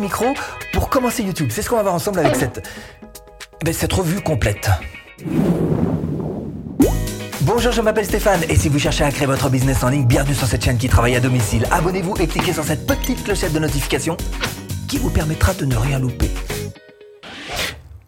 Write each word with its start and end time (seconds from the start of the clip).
micro 0.00 0.26
pour 0.72 0.88
commencer 0.88 1.22
YouTube 1.22 1.48
C'est 1.50 1.62
ce 1.62 1.70
qu'on 1.70 1.76
va 1.76 1.82
voir 1.82 1.94
ensemble 1.94 2.20
avec 2.20 2.36
cette, 2.36 2.68
ben, 3.64 3.72
cette 3.72 3.92
revue 3.92 4.20
complète. 4.20 4.70
Bonjour, 7.42 7.72
je 7.72 7.82
m'appelle 7.82 8.06
Stéphane 8.06 8.40
et 8.48 8.56
si 8.56 8.68
vous 8.70 8.78
cherchez 8.78 9.04
à 9.04 9.10
créer 9.10 9.26
votre 9.26 9.50
business 9.50 9.82
en 9.84 9.90
ligne, 9.90 10.06
bienvenue 10.06 10.34
sur 10.34 10.46
cette 10.46 10.64
chaîne 10.64 10.78
qui 10.78 10.88
travaille 10.88 11.14
à 11.14 11.20
domicile. 11.20 11.66
Abonnez-vous 11.70 12.16
et 12.18 12.26
cliquez 12.26 12.54
sur 12.54 12.64
cette 12.64 12.86
petite 12.86 13.22
clochette 13.22 13.52
de 13.52 13.58
notification 13.58 14.16
qui 14.88 14.96
vous 14.98 15.10
permettra 15.10 15.52
de 15.52 15.66
ne 15.66 15.76
rien 15.76 15.98
louper. 15.98 16.30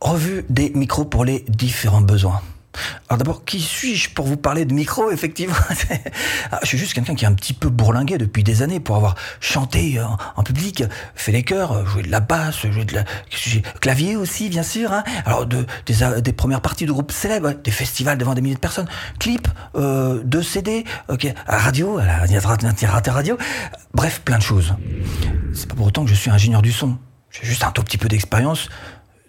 Revue 0.00 0.44
des 0.48 0.70
micros 0.70 1.04
pour 1.04 1.24
les 1.24 1.44
différents 1.48 2.00
besoins. 2.00 2.40
Alors 3.08 3.18
d'abord, 3.18 3.44
qui 3.44 3.60
suis-je 3.60 4.10
pour 4.10 4.26
vous 4.26 4.36
parler 4.36 4.64
de 4.64 4.74
micro, 4.74 5.10
effectivement 5.10 5.54
ah, 6.52 6.58
Je 6.62 6.68
suis 6.68 6.78
juste 6.78 6.94
quelqu'un 6.94 7.14
qui 7.14 7.24
est 7.24 7.28
un 7.28 7.34
petit 7.34 7.52
peu 7.52 7.68
bourlingué 7.68 8.18
depuis 8.18 8.42
des 8.42 8.62
années 8.62 8.80
pour 8.80 8.96
avoir 8.96 9.14
chanté 9.40 10.00
en, 10.36 10.42
public, 10.42 10.84
fait 11.14 11.32
les 11.32 11.42
chœurs, 11.42 11.86
joué 11.86 12.02
de 12.02 12.10
la 12.10 12.20
basse, 12.20 12.66
joué 12.70 12.84
de 12.84 12.94
la 12.94 13.04
clavier 13.80 14.16
aussi, 14.16 14.48
bien 14.48 14.62
sûr. 14.62 14.92
Hein. 14.92 15.04
Alors 15.24 15.46
de, 15.46 15.66
des, 15.86 16.32
premières 16.32 16.60
parties 16.60 16.86
de 16.86 16.92
groupes 16.92 17.12
célèbres, 17.12 17.52
des 17.52 17.70
festivals 17.70 18.18
devant 18.18 18.34
des 18.34 18.40
milliers 18.40 18.54
de 18.54 18.60
personnes, 18.60 18.88
clips, 19.18 19.48
euh, 19.74 20.22
CD, 20.42 20.84
à 21.46 21.58
radio, 21.58 21.98
à 21.98 22.04
la 22.04 23.12
radio, 23.12 23.36
bref, 23.94 24.22
plein 24.24 24.38
de 24.38 24.42
choses. 24.42 24.74
C'est 25.54 25.68
pas 25.68 25.74
pour 25.74 25.86
autant 25.86 26.04
que 26.04 26.10
je 26.10 26.14
suis 26.14 26.30
ingénieur 26.30 26.62
du 26.62 26.72
son. 26.72 26.98
J'ai 27.30 27.46
juste 27.46 27.64
un 27.64 27.70
tout 27.70 27.82
petit 27.82 27.98
peu 27.98 28.08
d'expérience 28.08 28.68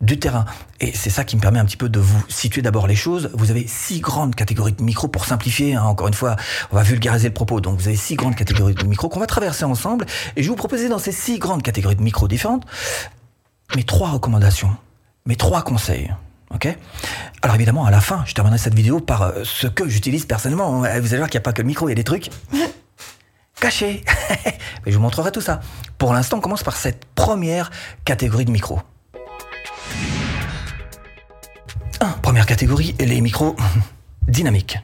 du 0.02 0.20
terrain. 0.20 0.46
Et 0.80 0.92
c'est 0.94 1.10
ça 1.10 1.24
qui 1.24 1.36
me 1.36 1.42
permet 1.42 1.60
un 1.60 1.66
petit 1.66 1.78
peu 1.78 1.90
de 1.90 2.00
vous 2.00 2.24
situer 2.28 2.62
d'abord 2.62 2.88
les 2.88 2.96
choses. 2.96 3.32
Vous 3.34 3.52
avez 3.52 3.66
six 3.68 4.00
grandes 4.00 4.36
catégories 4.36 4.74
de 4.74 4.84
micros 4.84 5.08
pour 5.08 5.26
simplifier. 5.26 5.76
Hein. 5.76 5.84
encore 5.84 6.08
une 6.08 6.14
fois, 6.14 6.36
on 6.72 6.76
va 6.76 6.84
vulgariser 6.84 7.28
le 7.28 7.34
propos. 7.34 7.62
Donc 7.62 7.80
vous 7.80 7.88
avez 7.88 7.98
six 7.98 8.16
grandes 8.16 8.36
catégories 8.36 8.76
de 8.76 8.86
micros 8.86 9.10
qu'on 9.10 9.20
va 9.20 9.28
traverser 9.28 9.66
ensemble. 9.66 10.06
Et 10.36 10.44
je 10.44 10.48
vais 10.48 10.50
vous 10.50 10.56
proposer 10.56 10.90
dans 10.90 11.00
ces 11.00 11.12
six 11.12 11.40
grandes 11.40 11.64
catégories 11.64 11.96
de 11.96 12.04
micros 12.04 12.28
différentes 12.28 12.66
mes 13.76 13.84
trois 13.84 14.10
recommandations, 14.10 14.76
mes 15.26 15.36
trois 15.36 15.62
conseils. 15.62 16.14
Ok? 16.54 16.74
Alors 17.42 17.56
évidemment, 17.56 17.86
à 17.86 17.92
la 17.92 18.00
fin, 18.00 18.24
je 18.26 18.34
terminerai 18.34 18.58
cette 18.58 18.74
vidéo 18.74 19.00
par 19.02 19.24
euh, 19.24 19.44
ce 19.44 19.68
que 19.68 19.90
j'utilise 19.90 20.26
personnellement. 20.26 20.80
Vous 20.80 20.86
allez 20.86 21.18
voir 21.18 21.30
qu'il 21.30 21.38
n'y 21.38 21.42
a 21.42 21.44
pas 21.44 21.54
que 21.54 21.62
le 21.62 21.68
micro, 21.68 21.88
il 21.88 21.92
y 21.92 21.94
a 21.94 21.96
des 21.96 22.06
trucs 22.06 22.30
cachés. 23.60 24.04
Mais 24.86 24.92
je 24.92 24.96
vous 24.96 25.02
montrerai 25.04 25.32
tout 25.32 25.42
ça. 25.42 25.60
Pour 25.98 26.14
l'instant, 26.14 26.38
on 26.38 26.42
commence 26.42 26.64
par 26.64 26.78
cette 26.78 27.06
première 27.16 27.70
catégorie 28.06 28.46
de 28.46 28.52
micros. 28.52 28.82
Première 32.28 32.46
catégorie, 32.46 32.94
les 33.00 33.22
micros 33.22 33.56
dynamiques. 34.28 34.80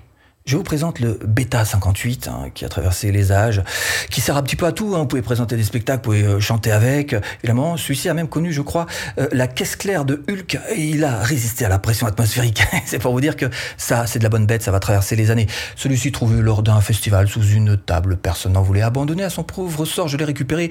Je 0.45 0.57
vous 0.57 0.63
présente 0.63 0.99
le 0.99 1.19
Beta 1.25 1.63
58 1.63 2.27
hein, 2.27 2.49
qui 2.53 2.65
a 2.65 2.69
traversé 2.69 3.11
les 3.11 3.31
âges, 3.31 3.61
qui 4.09 4.21
sert 4.21 4.37
un 4.37 4.43
petit 4.43 4.55
peu 4.55 4.65
à 4.65 4.71
tout. 4.71 4.93
Hein. 4.95 4.99
Vous 4.99 5.07
pouvez 5.07 5.21
présenter 5.21 5.57
des 5.57 5.63
spectacles, 5.63 5.99
vous 5.99 6.03
pouvez 6.03 6.23
euh, 6.23 6.39
chanter 6.39 6.71
avec. 6.71 7.15
Évidemment, 7.43 7.77
celui-ci 7.77 8.07
a 8.09 8.13
même 8.13 8.27
connu, 8.27 8.51
je 8.51 8.61
crois, 8.61 8.85
euh, 9.19 9.27
la 9.31 9.47
caisse 9.47 9.75
claire 9.75 10.05
de 10.05 10.23
Hulk. 10.29 10.57
Et 10.75 10.89
il 10.89 11.03
a 11.03 11.21
résisté 11.21 11.65
à 11.65 11.69
la 11.69 11.79
pression 11.79 12.07
atmosphérique. 12.07 12.63
c'est 12.85 12.99
pour 12.99 13.11
vous 13.11 13.21
dire 13.21 13.35
que 13.35 13.45
ça, 13.77 14.07
c'est 14.07 14.19
de 14.19 14.23
la 14.23 14.29
bonne 14.29 14.45
bête, 14.45 14.63
ça 14.63 14.71
va 14.71 14.79
traverser 14.79 15.15
les 15.15 15.31
années. 15.31 15.47
Celui-ci 15.75 16.11
trouvé 16.13 16.41
lors 16.41 16.63
d'un 16.63 16.81
festival 16.81 17.27
sous 17.27 17.45
une 17.49 17.77
table. 17.77 18.15
Personne 18.15 18.53
n'en 18.53 18.63
voulait 18.63 18.81
abandonner 18.81 19.23
à 19.23 19.29
son 19.29 19.43
pauvre 19.43 19.85
sort. 19.85 20.07
Je 20.07 20.17
l'ai 20.17 20.25
récupéré. 20.25 20.69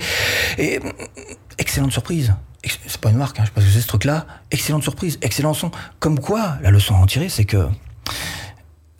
Et 0.58 0.80
excellente 1.58 1.92
surprise 1.92 2.32
c'est 2.64 3.00
pas 3.00 3.10
une 3.10 3.16
marque, 3.16 3.38
hein, 3.38 3.42
je 3.42 3.48
sais 3.48 3.52
pas 3.54 3.60
que 3.60 3.66
c'est 3.66 3.80
ce 3.80 3.86
truc-là. 3.88 4.26
Excellente 4.50 4.82
surprise, 4.82 5.18
excellent 5.22 5.54
son. 5.54 5.70
Comme 5.98 6.20
quoi, 6.20 6.56
la 6.62 6.70
leçon 6.70 6.94
à 6.94 6.98
en 6.98 7.06
tirer, 7.06 7.28
c'est 7.28 7.44
que 7.44 7.66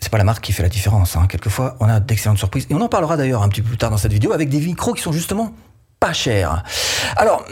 c'est 0.01 0.11
pas 0.11 0.19
la 0.19 0.25
marque 0.25 0.43
qui 0.43 0.53
fait 0.53 0.65
la 0.65 0.69
différence. 0.69 1.17
Hein. 1.17 1.27
Quelquefois, 1.29 1.77
on 1.79 1.89
a 1.89 2.01
d'excellentes 2.01 2.39
surprises. 2.39 2.67
Et 2.71 2.75
on 2.75 2.81
en 2.81 2.89
parlera 2.89 3.17
d'ailleurs 3.17 3.43
un 3.43 3.49
petit 3.49 3.63
peu 3.63 3.69
plus 3.69 3.79
tard 3.79 3.91
dans 3.91 3.99
cette 3.99 4.13
vidéo 4.13 4.33
avec 4.33 4.49
des 4.49 4.61
micros 4.61 4.95
qui 4.95 5.03
sont 5.03 5.13
justement 5.13 5.55
pas 6.01 6.13
chers. 6.13 6.65
Alors, 7.17 7.47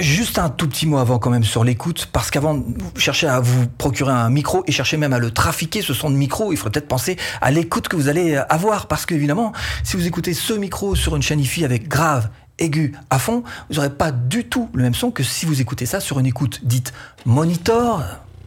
juste 0.00 0.38
un 0.38 0.50
tout 0.50 0.68
petit 0.68 0.86
mot 0.86 0.98
avant 0.98 1.18
quand 1.18 1.30
même 1.30 1.44
sur 1.44 1.64
l'écoute, 1.64 2.10
parce 2.12 2.30
qu'avant 2.30 2.52
de 2.52 2.74
chercher 2.98 3.26
à 3.28 3.40
vous 3.40 3.66
procurer 3.66 4.12
un 4.12 4.28
micro 4.28 4.62
et 4.66 4.72
chercher 4.72 4.98
même 4.98 5.14
à 5.14 5.18
le 5.18 5.30
trafiquer, 5.30 5.80
ce 5.80 5.94
son 5.94 6.10
de 6.10 6.16
micro, 6.16 6.52
il 6.52 6.58
faudrait 6.58 6.72
peut-être 6.72 6.88
penser 6.88 7.16
à 7.40 7.50
l'écoute 7.50 7.88
que 7.88 7.96
vous 7.96 8.10
allez 8.10 8.36
avoir, 8.36 8.88
parce 8.88 9.06
qu'évidemment, 9.06 9.52
si 9.84 9.96
vous 9.96 10.06
écoutez 10.06 10.34
ce 10.34 10.52
micro 10.52 10.94
sur 10.94 11.16
une 11.16 11.22
chaîne 11.22 11.40
IFI 11.40 11.64
avec 11.64 11.88
grave 11.88 12.28
aigu 12.58 12.94
à 13.10 13.18
fond, 13.18 13.42
vous 13.68 13.76
n'aurez 13.76 13.90
pas 13.90 14.12
du 14.12 14.44
tout 14.44 14.70
le 14.74 14.82
même 14.82 14.94
son 14.94 15.10
que 15.10 15.22
si 15.22 15.46
vous 15.46 15.60
écoutez 15.60 15.86
ça 15.86 16.00
sur 16.00 16.18
une 16.18 16.26
écoute 16.26 16.60
dite 16.64 16.92
monitor. 17.26 18.02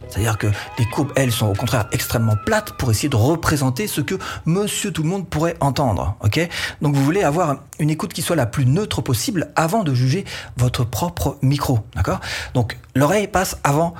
C'est-à-dire 0.08 0.38
que 0.38 0.46
les 0.78 0.86
courbes, 0.86 1.12
elles, 1.16 1.32
sont 1.32 1.46
au 1.46 1.54
contraire 1.54 1.86
extrêmement 1.92 2.36
plates 2.46 2.72
pour 2.72 2.90
essayer 2.90 3.08
de 3.08 3.16
représenter 3.16 3.86
ce 3.86 4.00
que 4.00 4.14
monsieur 4.46 4.90
tout 4.90 5.02
le 5.02 5.08
monde 5.08 5.28
pourrait 5.28 5.56
entendre. 5.60 6.16
Ok? 6.20 6.40
Donc 6.80 6.94
vous 6.94 7.04
voulez 7.04 7.22
avoir 7.22 7.58
une 7.78 7.90
écoute 7.90 8.12
qui 8.12 8.22
soit 8.22 8.36
la 8.36 8.46
plus 8.46 8.64
neutre 8.64 9.02
possible 9.02 9.52
avant 9.54 9.84
de 9.84 9.92
juger 9.92 10.24
votre 10.56 10.84
propre 10.84 11.36
micro. 11.42 11.80
D'accord? 11.94 12.20
Donc 12.54 12.78
l'oreille 12.94 13.28
passe 13.28 13.58
avant 13.64 13.94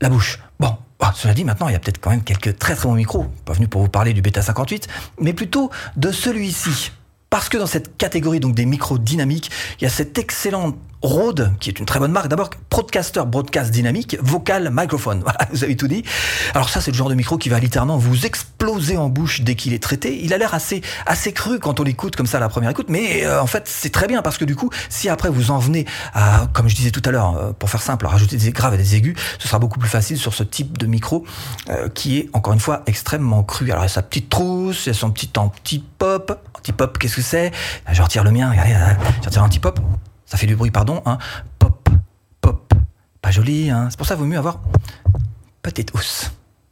la 0.00 0.08
bouche. 0.08 0.40
Bon, 0.58 0.74
bah, 0.98 1.12
cela 1.14 1.34
dit, 1.34 1.44
maintenant, 1.44 1.68
il 1.68 1.72
y 1.72 1.76
a 1.76 1.78
peut-être 1.78 2.00
quand 2.00 2.10
même 2.10 2.22
quelques 2.22 2.58
très 2.58 2.74
très 2.74 2.88
bons 2.88 2.94
micros. 2.94 3.26
Pas 3.44 3.52
venu 3.52 3.68
pour 3.68 3.82
vous 3.82 3.88
parler 3.88 4.12
du 4.12 4.22
Beta 4.22 4.42
58, 4.42 4.88
mais 5.20 5.32
plutôt 5.32 5.70
de 5.96 6.10
celui-ci. 6.10 6.92
Parce 7.30 7.48
que 7.48 7.56
dans 7.56 7.66
cette 7.66 7.96
catégorie 7.96 8.40
donc 8.40 8.54
des 8.54 8.66
micros 8.66 8.98
dynamiques, 8.98 9.50
il 9.80 9.84
y 9.84 9.86
a 9.86 9.90
cette 9.90 10.18
excellente 10.18 10.76
Rode, 11.02 11.52
qui 11.60 11.70
est 11.70 11.78
une 11.78 11.86
très 11.86 11.98
bonne 11.98 12.12
marque. 12.12 12.28
D'abord, 12.28 12.50
Broadcaster 12.70 13.22
Broadcast 13.26 13.70
Dynamique, 13.70 14.16
vocal 14.20 14.70
microphone. 14.72 15.22
Voilà, 15.30 15.46
vous 15.52 15.64
avez 15.64 15.76
tout 15.76 15.86
dit. 15.86 16.02
Alors 16.54 16.68
ça, 16.68 16.80
c'est 16.80 16.90
le 16.90 16.96
genre 16.96 17.08
de 17.08 17.14
micro 17.14 17.38
qui 17.38 17.48
va 17.48 17.58
littéralement 17.58 17.96
vous 17.96 18.26
exploser 18.26 18.96
en 18.96 19.08
bouche 19.08 19.42
dès 19.42 19.54
qu'il 19.54 19.72
est 19.72 19.82
traité. 19.82 20.18
Il 20.24 20.32
a 20.32 20.38
l'air 20.38 20.54
assez, 20.54 20.82
assez 21.06 21.32
cru 21.32 21.58
quand 21.58 21.78
on 21.78 21.82
l'écoute 21.84 22.16
comme 22.16 22.26
ça 22.26 22.38
à 22.38 22.40
la 22.40 22.48
première 22.48 22.70
écoute, 22.70 22.86
mais 22.88 23.24
euh, 23.24 23.40
en 23.40 23.46
fait, 23.46 23.68
c'est 23.68 23.90
très 23.90 24.08
bien 24.08 24.22
parce 24.22 24.38
que 24.38 24.44
du 24.44 24.56
coup, 24.56 24.70
si 24.88 25.08
après 25.08 25.30
vous 25.30 25.50
en 25.50 25.58
venez 25.58 25.86
à, 26.14 26.48
comme 26.52 26.68
je 26.68 26.74
disais 26.74 26.90
tout 26.90 27.02
à 27.04 27.10
l'heure, 27.10 27.36
euh, 27.36 27.52
pour 27.52 27.70
faire 27.70 27.82
simple, 27.82 28.06
rajouter 28.06 28.36
des 28.36 28.50
graves 28.50 28.74
et 28.74 28.78
des 28.78 28.96
aigus, 28.96 29.16
ce 29.38 29.46
sera 29.46 29.58
beaucoup 29.58 29.78
plus 29.78 29.88
facile 29.88 30.18
sur 30.18 30.34
ce 30.34 30.42
type 30.42 30.78
de 30.78 30.86
micro 30.86 31.24
euh, 31.68 31.88
qui 31.88 32.18
est, 32.18 32.30
encore 32.32 32.54
une 32.54 32.60
fois, 32.60 32.82
extrêmement 32.86 33.42
cru. 33.42 33.70
Alors, 33.70 33.84
il 33.84 33.86
a 33.86 33.88
sa 33.88 34.02
petite 34.02 34.28
trousse, 34.28 34.86
il 34.86 34.90
a 34.90 34.94
son 34.94 35.10
petit 35.10 35.30
anti-pop. 35.36 36.40
Anti-pop, 36.58 36.98
qu'est-ce 36.98 37.16
que 37.16 37.22
c'est? 37.22 37.52
Je 37.92 38.02
retire 38.02 38.24
le 38.24 38.32
mien, 38.32 38.50
regardez, 38.50 38.74
je 39.20 39.26
retire 39.26 39.42
l'anti-pop 39.42 39.78
ça 40.30 40.38
fait 40.38 40.46
du 40.46 40.54
bruit, 40.54 40.70
pardon, 40.70 41.02
hein. 41.06 41.18
pop, 41.58 41.88
pop, 42.40 42.72
pas 43.20 43.32
joli, 43.32 43.68
hein. 43.68 43.88
c'est 43.90 43.96
pour 43.96 44.06
ça 44.06 44.14
qu'il 44.14 44.22
vaut 44.22 44.30
mieux 44.30 44.38
avoir 44.38 44.60
petite 45.60 45.92
housse. 45.92 46.30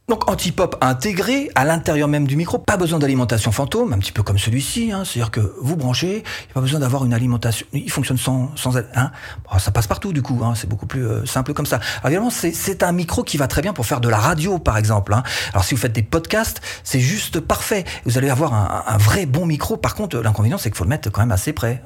Donc 0.09 0.27
anti-pop 0.27 0.75
intégré 0.81 1.51
à 1.53 1.65
l'intérieur 1.65 2.07
même 2.07 2.25
du 2.25 2.35
micro, 2.35 2.57
pas 2.57 2.77
besoin 2.77 2.97
d'alimentation 2.97 3.51
fantôme, 3.51 3.93
un 3.93 3.99
petit 3.99 4.11
peu 4.11 4.23
comme 4.23 4.39
celui-ci, 4.39 4.91
hein, 4.91 5.03
c'est-à-dire 5.05 5.29
que 5.29 5.53
vous 5.61 5.75
branchez, 5.75 6.07
il 6.07 6.15
n'y 6.15 6.51
a 6.51 6.53
pas 6.55 6.61
besoin 6.61 6.79
d'avoir 6.79 7.05
une 7.05 7.13
alimentation, 7.13 7.67
il 7.73 7.91
fonctionne 7.91 8.17
sans, 8.17 8.51
sans 8.55 8.75
hein. 8.75 9.11
ça 9.59 9.69
passe 9.69 9.85
partout 9.85 10.11
du 10.11 10.23
coup, 10.23 10.41
hein, 10.43 10.55
c'est 10.55 10.67
beaucoup 10.67 10.87
plus 10.87 11.05
euh, 11.05 11.27
simple 11.27 11.53
comme 11.53 11.67
ça. 11.67 11.75
Alors 11.99 12.07
évidemment, 12.07 12.31
c'est 12.31 12.81
un 12.81 12.91
micro 12.91 13.23
qui 13.23 13.37
va 13.37 13.47
très 13.47 13.61
bien 13.61 13.71
pour 13.71 13.85
faire 13.85 14.01
de 14.01 14.09
la 14.09 14.17
radio 14.17 14.57
par 14.57 14.79
exemple. 14.79 15.13
Hein. 15.13 15.21
Alors 15.53 15.63
si 15.63 15.75
vous 15.75 15.79
faites 15.79 15.93
des 15.93 16.01
podcasts, 16.01 16.59
c'est 16.83 16.99
juste 16.99 17.39
parfait. 17.39 17.85
Vous 18.05 18.17
allez 18.17 18.31
avoir 18.31 18.55
un, 18.87 18.97
vrai 18.97 19.27
bon 19.27 19.45
micro. 19.45 19.77
Par 19.77 19.93
contre, 19.93 20.17
l'inconvénient 20.17 20.57
c'est 20.57 20.71
qu'il 20.71 20.77
faut 20.77 20.85
le 20.85 20.89
mettre 20.89 21.11
quand 21.11 21.21
même 21.21 21.31
assez 21.31 21.53
près. 21.53 21.83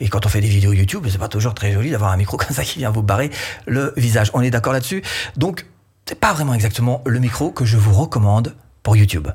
Et 0.00 0.08
quand 0.08 0.26
on 0.26 0.28
fait 0.28 0.40
des 0.40 0.48
vidéos 0.48 0.72
YouTube, 0.72 1.06
c'est 1.08 1.18
pas 1.18 1.28
toujours 1.28 1.54
très 1.54 1.70
joli 1.70 1.92
d'avoir 1.92 2.10
un 2.10 2.16
micro 2.16 2.36
comme 2.36 2.50
ça 2.50 2.64
qui 2.64 2.80
vient 2.80 2.90
vous 2.90 3.02
barrer 3.02 3.30
le 3.66 3.94
visage. 3.96 4.32
On 4.34 4.40
est 4.40 4.50
d'accord 4.50 4.72
là-dessus. 4.72 5.04
Donc 5.36 5.66
c'est 6.10 6.18
pas 6.18 6.32
vraiment 6.32 6.54
exactement 6.54 7.02
le 7.06 7.20
micro 7.20 7.52
que 7.52 7.64
je 7.64 7.76
vous 7.76 7.94
recommande 7.94 8.56
pour 8.82 8.96
YouTube. 8.96 9.28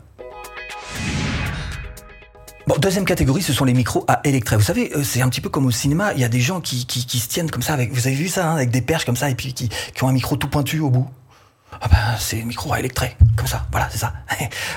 Bon, 2.67 2.75
deuxième 2.77 3.05
catégorie, 3.05 3.41
ce 3.41 3.53
sont 3.53 3.63
les 3.63 3.73
micros 3.73 4.03
à 4.09 4.19
électret. 4.25 4.57
Vous 4.57 4.63
savez, 4.63 4.91
euh, 4.93 5.01
c'est 5.01 5.21
un 5.21 5.29
petit 5.29 5.39
peu 5.39 5.47
comme 5.47 5.65
au 5.65 5.71
cinéma, 5.71 6.11
il 6.15 6.19
y 6.19 6.25
a 6.25 6.27
des 6.27 6.41
gens 6.41 6.59
qui, 6.59 6.79
se 6.81 7.27
tiennent 7.29 7.49
comme 7.49 7.61
ça, 7.61 7.71
avec, 7.71 7.93
vous 7.93 8.07
avez 8.07 8.15
vu 8.17 8.27
ça, 8.27 8.49
hein, 8.49 8.55
avec 8.55 8.71
des 8.71 8.81
perches 8.81 9.05
comme 9.05 9.15
ça, 9.15 9.29
et 9.29 9.35
puis 9.35 9.53
qui 9.53 9.69
ont 10.01 10.09
un 10.09 10.11
micro 10.11 10.35
tout 10.35 10.49
pointu 10.49 10.81
au 10.81 10.89
bout. 10.89 11.07
Ah 11.81 11.87
ben, 11.89 11.97
c'est 12.19 12.41
micro 12.43 12.73
à 12.73 12.79
électret, 12.79 13.17
comme 13.35 13.47
ça, 13.47 13.65
voilà, 13.71 13.87
c'est 13.91 13.97
ça. 13.97 14.13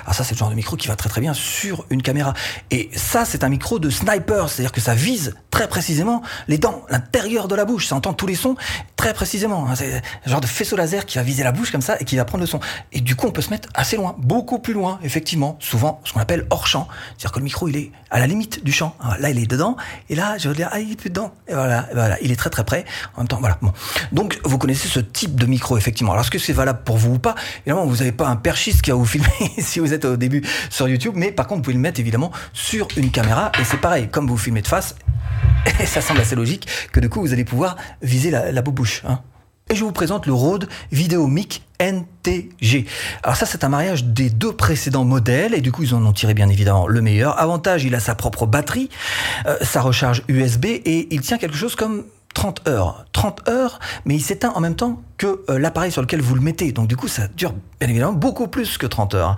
Alors 0.02 0.14
ça, 0.14 0.24
c'est 0.24 0.34
le 0.34 0.38
genre 0.38 0.50
de 0.50 0.54
micro 0.54 0.76
qui 0.76 0.88
va 0.88 0.96
très 0.96 1.08
très 1.08 1.20
bien 1.20 1.34
sur 1.34 1.86
une 1.90 2.02
caméra. 2.02 2.34
Et 2.70 2.90
ça, 2.94 3.24
c'est 3.24 3.44
un 3.44 3.48
micro 3.48 3.78
de 3.78 3.90
sniper, 3.90 4.48
c'est-à-dire 4.48 4.72
que 4.72 4.80
ça 4.80 4.94
vise 4.94 5.34
très 5.50 5.68
précisément 5.68 6.22
les 6.48 6.58
dents, 6.58 6.84
l'intérieur 6.88 7.48
de 7.48 7.54
la 7.54 7.64
bouche, 7.64 7.86
ça 7.88 7.96
entend 7.96 8.12
tous 8.12 8.26
les 8.26 8.34
sons 8.34 8.56
très 8.96 9.14
précisément. 9.14 9.66
Hein. 9.68 9.74
C'est 9.76 10.02
un 10.26 10.30
genre 10.30 10.40
de 10.40 10.46
faisceau 10.46 10.76
laser 10.76 11.06
qui 11.06 11.18
va 11.18 11.24
viser 11.24 11.44
la 11.44 11.52
bouche 11.52 11.70
comme 11.70 11.82
ça 11.82 11.96
et 12.00 12.04
qui 12.04 12.16
va 12.16 12.24
prendre 12.24 12.42
le 12.42 12.46
son. 12.46 12.60
Et 12.92 13.00
du 13.00 13.16
coup, 13.16 13.26
on 13.26 13.30
peut 13.30 13.42
se 13.42 13.50
mettre 13.50 13.68
assez 13.74 13.96
loin, 13.96 14.16
beaucoup 14.18 14.58
plus 14.58 14.74
loin, 14.74 14.98
effectivement, 15.02 15.56
souvent 15.60 16.00
ce 16.04 16.12
qu'on 16.12 16.20
appelle 16.20 16.46
hors 16.50 16.66
champ. 16.66 16.88
C'est-à-dire 17.10 17.32
que 17.32 17.38
le 17.38 17.44
micro, 17.44 17.68
il 17.68 17.76
est 17.76 17.92
à 18.10 18.18
la 18.18 18.26
limite 18.26 18.64
du 18.64 18.72
champ. 18.72 18.96
Là, 19.18 19.30
il 19.30 19.38
est 19.38 19.46
dedans, 19.46 19.76
et 20.08 20.14
là, 20.14 20.36
je 20.38 20.48
veux 20.48 20.54
dire, 20.54 20.68
ah, 20.72 20.80
il 20.80 20.92
est 20.92 20.96
plus 20.96 21.10
dedans. 21.10 21.32
Et 21.46 21.54
voilà, 21.54 21.86
voilà, 21.92 22.18
il 22.20 22.32
est 22.32 22.36
très 22.36 22.50
très 22.50 22.64
près. 22.64 22.84
En 23.16 23.20
même 23.20 23.28
temps, 23.28 23.38
voilà. 23.40 23.58
Bon. 23.62 23.72
Donc, 24.12 24.38
vous 24.44 24.58
connaissez 24.58 24.88
ce 24.88 25.00
type 25.00 25.36
de 25.36 25.46
micro, 25.46 25.76
effectivement. 25.76 26.12
Alors, 26.12 26.22
est-ce 26.22 26.30
que 26.30 26.38
c'est 26.38 26.52
valable 26.52 26.80
pour 26.88 26.96
vous 26.96 27.16
ou 27.16 27.18
pas 27.18 27.34
Évidemment, 27.66 27.84
vous 27.84 27.96
n'avez 27.96 28.12
pas 28.12 28.28
un 28.28 28.36
perchiste 28.36 28.80
qui 28.80 28.88
va 28.88 28.96
vous 28.96 29.04
filmer 29.04 29.28
si 29.58 29.78
vous 29.78 29.92
êtes 29.92 30.06
au 30.06 30.16
début 30.16 30.42
sur 30.70 30.88
YouTube, 30.88 31.12
mais 31.16 31.30
par 31.30 31.46
contre, 31.46 31.58
vous 31.58 31.64
pouvez 31.64 31.74
le 31.74 31.80
mettre 31.80 32.00
évidemment 32.00 32.32
sur 32.54 32.88
une 32.96 33.10
caméra, 33.10 33.52
et 33.60 33.64
c'est 33.64 33.76
pareil, 33.76 34.08
comme 34.08 34.26
vous 34.26 34.38
filmez 34.38 34.62
de 34.62 34.66
face, 34.66 34.94
ça 35.84 36.00
semble 36.00 36.20
assez 36.20 36.34
logique 36.34 36.66
que 36.90 36.98
du 37.00 37.10
coup, 37.10 37.20
vous 37.20 37.34
allez 37.34 37.44
pouvoir 37.44 37.76
viser 38.00 38.30
la, 38.30 38.52
la. 38.52 38.62
Hein. 39.04 39.20
Et 39.68 39.74
je 39.74 39.84
vous 39.84 39.92
présente 39.92 40.24
le 40.24 40.32
Rode 40.32 40.66
Videomic 40.90 41.62
NTG. 41.78 42.86
Alors 43.22 43.36
ça, 43.36 43.44
c'est 43.44 43.64
un 43.64 43.68
mariage 43.68 44.04
des 44.04 44.30
deux 44.30 44.52
précédents 44.52 45.04
modèles, 45.04 45.52
et 45.52 45.60
du 45.60 45.70
coup, 45.70 45.82
ils 45.82 45.94
en 45.94 46.02
ont 46.06 46.14
tiré 46.14 46.32
bien 46.32 46.48
évidemment 46.48 46.86
le 46.86 47.02
meilleur. 47.02 47.38
Avantage, 47.38 47.84
il 47.84 47.94
a 47.94 48.00
sa 48.00 48.14
propre 48.14 48.46
batterie, 48.46 48.88
euh, 49.44 49.58
sa 49.60 49.82
recharge 49.82 50.22
USB, 50.28 50.64
et 50.64 51.14
il 51.14 51.20
tient 51.20 51.36
quelque 51.36 51.56
chose 51.56 51.76
comme 51.76 52.04
30 52.32 52.66
heures. 52.66 53.04
30 53.12 53.46
heures, 53.50 53.78
mais 54.06 54.14
il 54.14 54.22
s'éteint 54.22 54.52
en 54.54 54.60
même 54.60 54.74
temps 54.74 55.02
que 55.18 55.42
euh, 55.50 55.58
l'appareil 55.58 55.92
sur 55.92 56.00
lequel 56.00 56.22
vous 56.22 56.34
le 56.34 56.40
mettez. 56.40 56.72
Donc 56.72 56.88
du 56.88 56.96
coup, 56.96 57.08
ça 57.08 57.28
dure 57.36 57.52
bien 57.80 57.88
évidemment 57.88 58.12
beaucoup 58.12 58.48
plus 58.48 58.78
que 58.78 58.86
30 58.86 59.14
heures. 59.14 59.36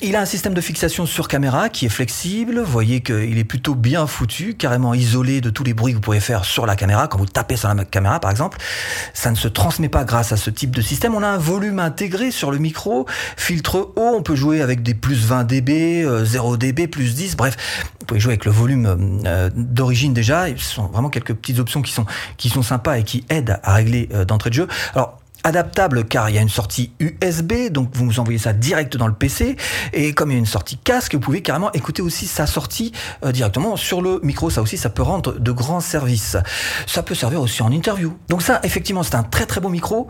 Il 0.00 0.16
a 0.16 0.20
un 0.20 0.24
système 0.24 0.54
de 0.54 0.60
fixation 0.60 1.04
sur 1.04 1.28
caméra 1.28 1.68
qui 1.68 1.86
est 1.86 1.90
flexible. 1.90 2.60
Vous 2.60 2.70
voyez 2.70 3.00
qu'il 3.00 3.36
est 3.36 3.44
plutôt 3.44 3.74
bien 3.74 4.06
foutu, 4.06 4.54
carrément 4.54 4.94
isolé 4.94 5.40
de 5.40 5.50
tous 5.50 5.64
les 5.64 5.74
bruits 5.74 5.92
que 5.92 5.96
vous 5.96 6.02
pouvez 6.02 6.20
faire 6.20 6.44
sur 6.44 6.64
la 6.64 6.76
caméra. 6.76 7.08
Quand 7.08 7.18
vous 7.18 7.26
tapez 7.26 7.56
sur 7.56 7.72
la 7.72 7.84
caméra, 7.84 8.20
par 8.20 8.30
exemple, 8.30 8.58
ça 9.12 9.30
ne 9.30 9.36
se 9.36 9.48
transmet 9.48 9.88
pas 9.88 10.04
grâce 10.04 10.32
à 10.32 10.36
ce 10.36 10.50
type 10.50 10.74
de 10.74 10.80
système. 10.80 11.14
On 11.14 11.22
a 11.22 11.28
un 11.28 11.38
volume 11.38 11.80
intégré 11.80 12.30
sur 12.30 12.50
le 12.50 12.58
micro, 12.58 13.06
filtre 13.36 13.92
haut. 13.96 14.14
On 14.16 14.22
peut 14.22 14.36
jouer 14.36 14.62
avec 14.62 14.82
des 14.82 14.94
plus 14.94 15.26
20 15.26 15.44
dB, 15.44 16.06
0 16.24 16.56
dB, 16.56 16.86
plus 16.86 17.14
10. 17.14 17.36
Bref, 17.36 17.56
vous 18.04 18.06
pouvez 18.06 18.20
jouer 18.20 18.32
avec 18.32 18.44
le 18.44 18.52
volume 18.52 19.22
euh, 19.26 19.50
d'origine 19.56 20.12
déjà. 20.12 20.46
Ce 20.56 20.74
sont 20.74 20.86
vraiment 20.88 21.08
quelques 21.08 21.32
petites 21.32 21.58
options 21.58 21.80
qui 21.80 21.92
sont 21.92 22.04
qui 22.36 22.50
sont 22.50 22.62
sympas 22.62 22.98
et 22.98 23.02
qui 23.02 23.24
aident 23.30 23.58
à 23.62 23.72
régler 23.72 24.10
euh, 24.12 24.26
d'entrée 24.26 24.50
de 24.50 24.54
jeu. 24.54 24.68
Alors, 24.94 25.18
adaptable 25.44 26.04
car 26.06 26.30
il 26.30 26.34
y 26.34 26.38
a 26.38 26.40
une 26.40 26.48
sortie 26.48 26.92
USB, 26.98 27.68
donc 27.70 27.90
vous 27.94 28.06
vous 28.06 28.20
envoyez 28.20 28.38
ça 28.38 28.52
direct 28.52 28.96
dans 28.96 29.06
le 29.06 29.14
PC, 29.14 29.56
et 29.92 30.14
comme 30.14 30.30
il 30.30 30.34
y 30.34 30.36
a 30.36 30.38
une 30.38 30.46
sortie 30.46 30.78
casque, 30.78 31.14
vous 31.14 31.20
pouvez 31.20 31.42
carrément 31.42 31.70
écouter 31.72 32.02
aussi 32.02 32.26
sa 32.26 32.46
sortie 32.46 32.92
euh, 33.24 33.30
directement 33.30 33.76
sur 33.76 34.00
le 34.00 34.20
micro, 34.22 34.50
ça 34.50 34.62
aussi 34.62 34.78
ça 34.78 34.90
peut 34.90 35.02
rendre 35.02 35.38
de 35.38 35.52
grands 35.52 35.80
services. 35.80 36.36
Ça 36.86 37.02
peut 37.02 37.14
servir 37.14 37.40
aussi 37.40 37.62
en 37.62 37.70
interview. 37.70 38.16
Donc 38.28 38.42
ça, 38.42 38.60
effectivement, 38.64 39.02
c'est 39.02 39.14
un 39.14 39.22
très 39.22 39.46
très 39.46 39.60
beau 39.60 39.68
micro, 39.68 40.08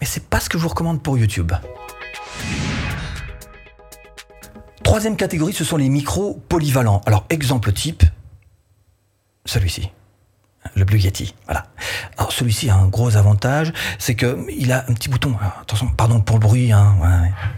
mais 0.00 0.06
c'est 0.06 0.24
pas 0.24 0.40
ce 0.40 0.48
que 0.48 0.56
je 0.56 0.62
vous 0.62 0.68
recommande 0.68 1.02
pour 1.02 1.18
YouTube. 1.18 1.52
Troisième 4.84 5.16
catégorie, 5.16 5.52
ce 5.52 5.64
sont 5.64 5.76
les 5.76 5.88
micros 5.88 6.40
polyvalents. 6.48 7.02
Alors, 7.06 7.26
exemple 7.28 7.72
type, 7.72 8.04
celui-ci 9.44 9.90
le 10.74 10.84
Blue 10.84 10.98
Yeti. 10.98 11.34
Voilà. 11.46 11.66
Alors 12.16 12.32
celui-ci 12.32 12.70
a 12.70 12.76
un 12.76 12.86
gros 12.86 13.16
avantage, 13.16 13.72
c'est 13.98 14.14
que 14.14 14.46
il 14.56 14.72
a 14.72 14.84
un 14.88 14.94
petit 14.94 15.08
bouton. 15.08 15.34
attention, 15.60 15.88
pardon 15.88 16.20
pour 16.20 16.36
le 16.36 16.40
bruit. 16.40 16.72
Hein, 16.72 16.96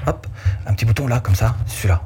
hop, 0.07 0.27
un 0.67 0.75
petit 0.75 0.85
bouton 0.85 1.07
là, 1.07 1.21
comme 1.21 1.35
ça, 1.35 1.57
celui-là, 1.67 2.03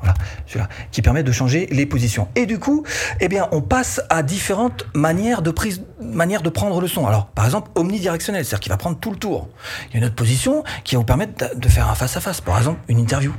celui-là, 0.47 0.69
qui 0.91 1.03
permet 1.03 1.23
de 1.23 1.33
changer 1.33 1.67
les 1.71 1.87
positions. 1.87 2.29
Et 2.37 2.47
du 2.47 2.59
coup, 2.59 2.85
eh 3.21 3.29
bien, 3.29 3.49
on 3.53 3.61
passe 3.61 4.01
à 4.11 4.23
différentes 4.23 4.87
manières 4.95 5.43
de 5.43 5.51
prise, 5.51 5.83
manières 6.01 6.43
de 6.43 6.51
prendre 6.51 6.81
le 6.81 6.89
son. 6.89 7.07
Alors, 7.07 7.27
par 7.27 7.45
exemple, 7.45 7.71
omnidirectionnel, 7.75 8.45
c'est-à-dire 8.45 8.61
qu'il 8.61 8.73
va 8.73 8.79
prendre 8.79 8.99
tout 8.99 9.11
le 9.11 9.17
tour. 9.17 9.49
Il 9.89 9.95
y 9.95 9.97
a 9.97 9.99
une 9.99 10.05
autre 10.05 10.15
position 10.15 10.65
qui 10.85 10.95
va 10.95 11.01
vous 11.01 11.05
permettre 11.05 11.57
de 11.57 11.69
faire 11.69 11.89
un 11.89 11.95
face 11.95 12.17
à 12.17 12.21
face. 12.21 12.41
Par 12.41 12.59
exemple, 12.59 12.81
une 12.89 12.99
interview. 12.99 13.33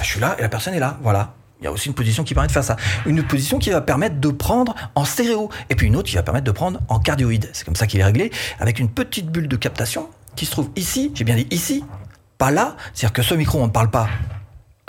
Je 0.00 0.06
suis 0.06 0.20
là 0.20 0.36
et 0.38 0.42
la 0.42 0.48
personne 0.48 0.74
est 0.74 0.80
là. 0.80 0.98
Voilà. 1.02 1.34
Il 1.62 1.66
y 1.66 1.68
a 1.68 1.72
aussi 1.72 1.86
une 1.86 1.94
position 1.94 2.24
qui 2.24 2.34
permet 2.34 2.48
de 2.48 2.52
faire 2.52 2.64
ça. 2.64 2.76
Une 3.06 3.22
position 3.22 3.60
qui 3.60 3.70
va 3.70 3.80
permettre 3.80 4.16
de 4.18 4.28
prendre 4.30 4.74
en 4.96 5.04
stéréo. 5.04 5.48
Et 5.70 5.76
puis 5.76 5.86
une 5.86 5.94
autre 5.94 6.08
qui 6.08 6.16
va 6.16 6.24
permettre 6.24 6.44
de 6.44 6.50
prendre 6.50 6.80
en 6.88 6.98
cardioïde. 6.98 7.48
C'est 7.52 7.64
comme 7.64 7.76
ça 7.76 7.86
qu'il 7.86 8.00
est 8.00 8.04
réglé, 8.04 8.32
avec 8.58 8.80
une 8.80 8.88
petite 8.88 9.30
bulle 9.30 9.46
de 9.46 9.56
captation 9.56 10.08
qui 10.34 10.44
se 10.44 10.50
trouve 10.50 10.70
ici. 10.74 11.12
J'ai 11.14 11.22
bien 11.22 11.36
dit 11.36 11.46
ici, 11.52 11.84
pas 12.36 12.50
là. 12.50 12.76
C'est-à-dire 12.94 13.12
que 13.12 13.22
ce 13.22 13.34
micro, 13.34 13.60
on 13.60 13.66
ne 13.66 13.72
parle 13.72 13.90
pas 13.90 14.08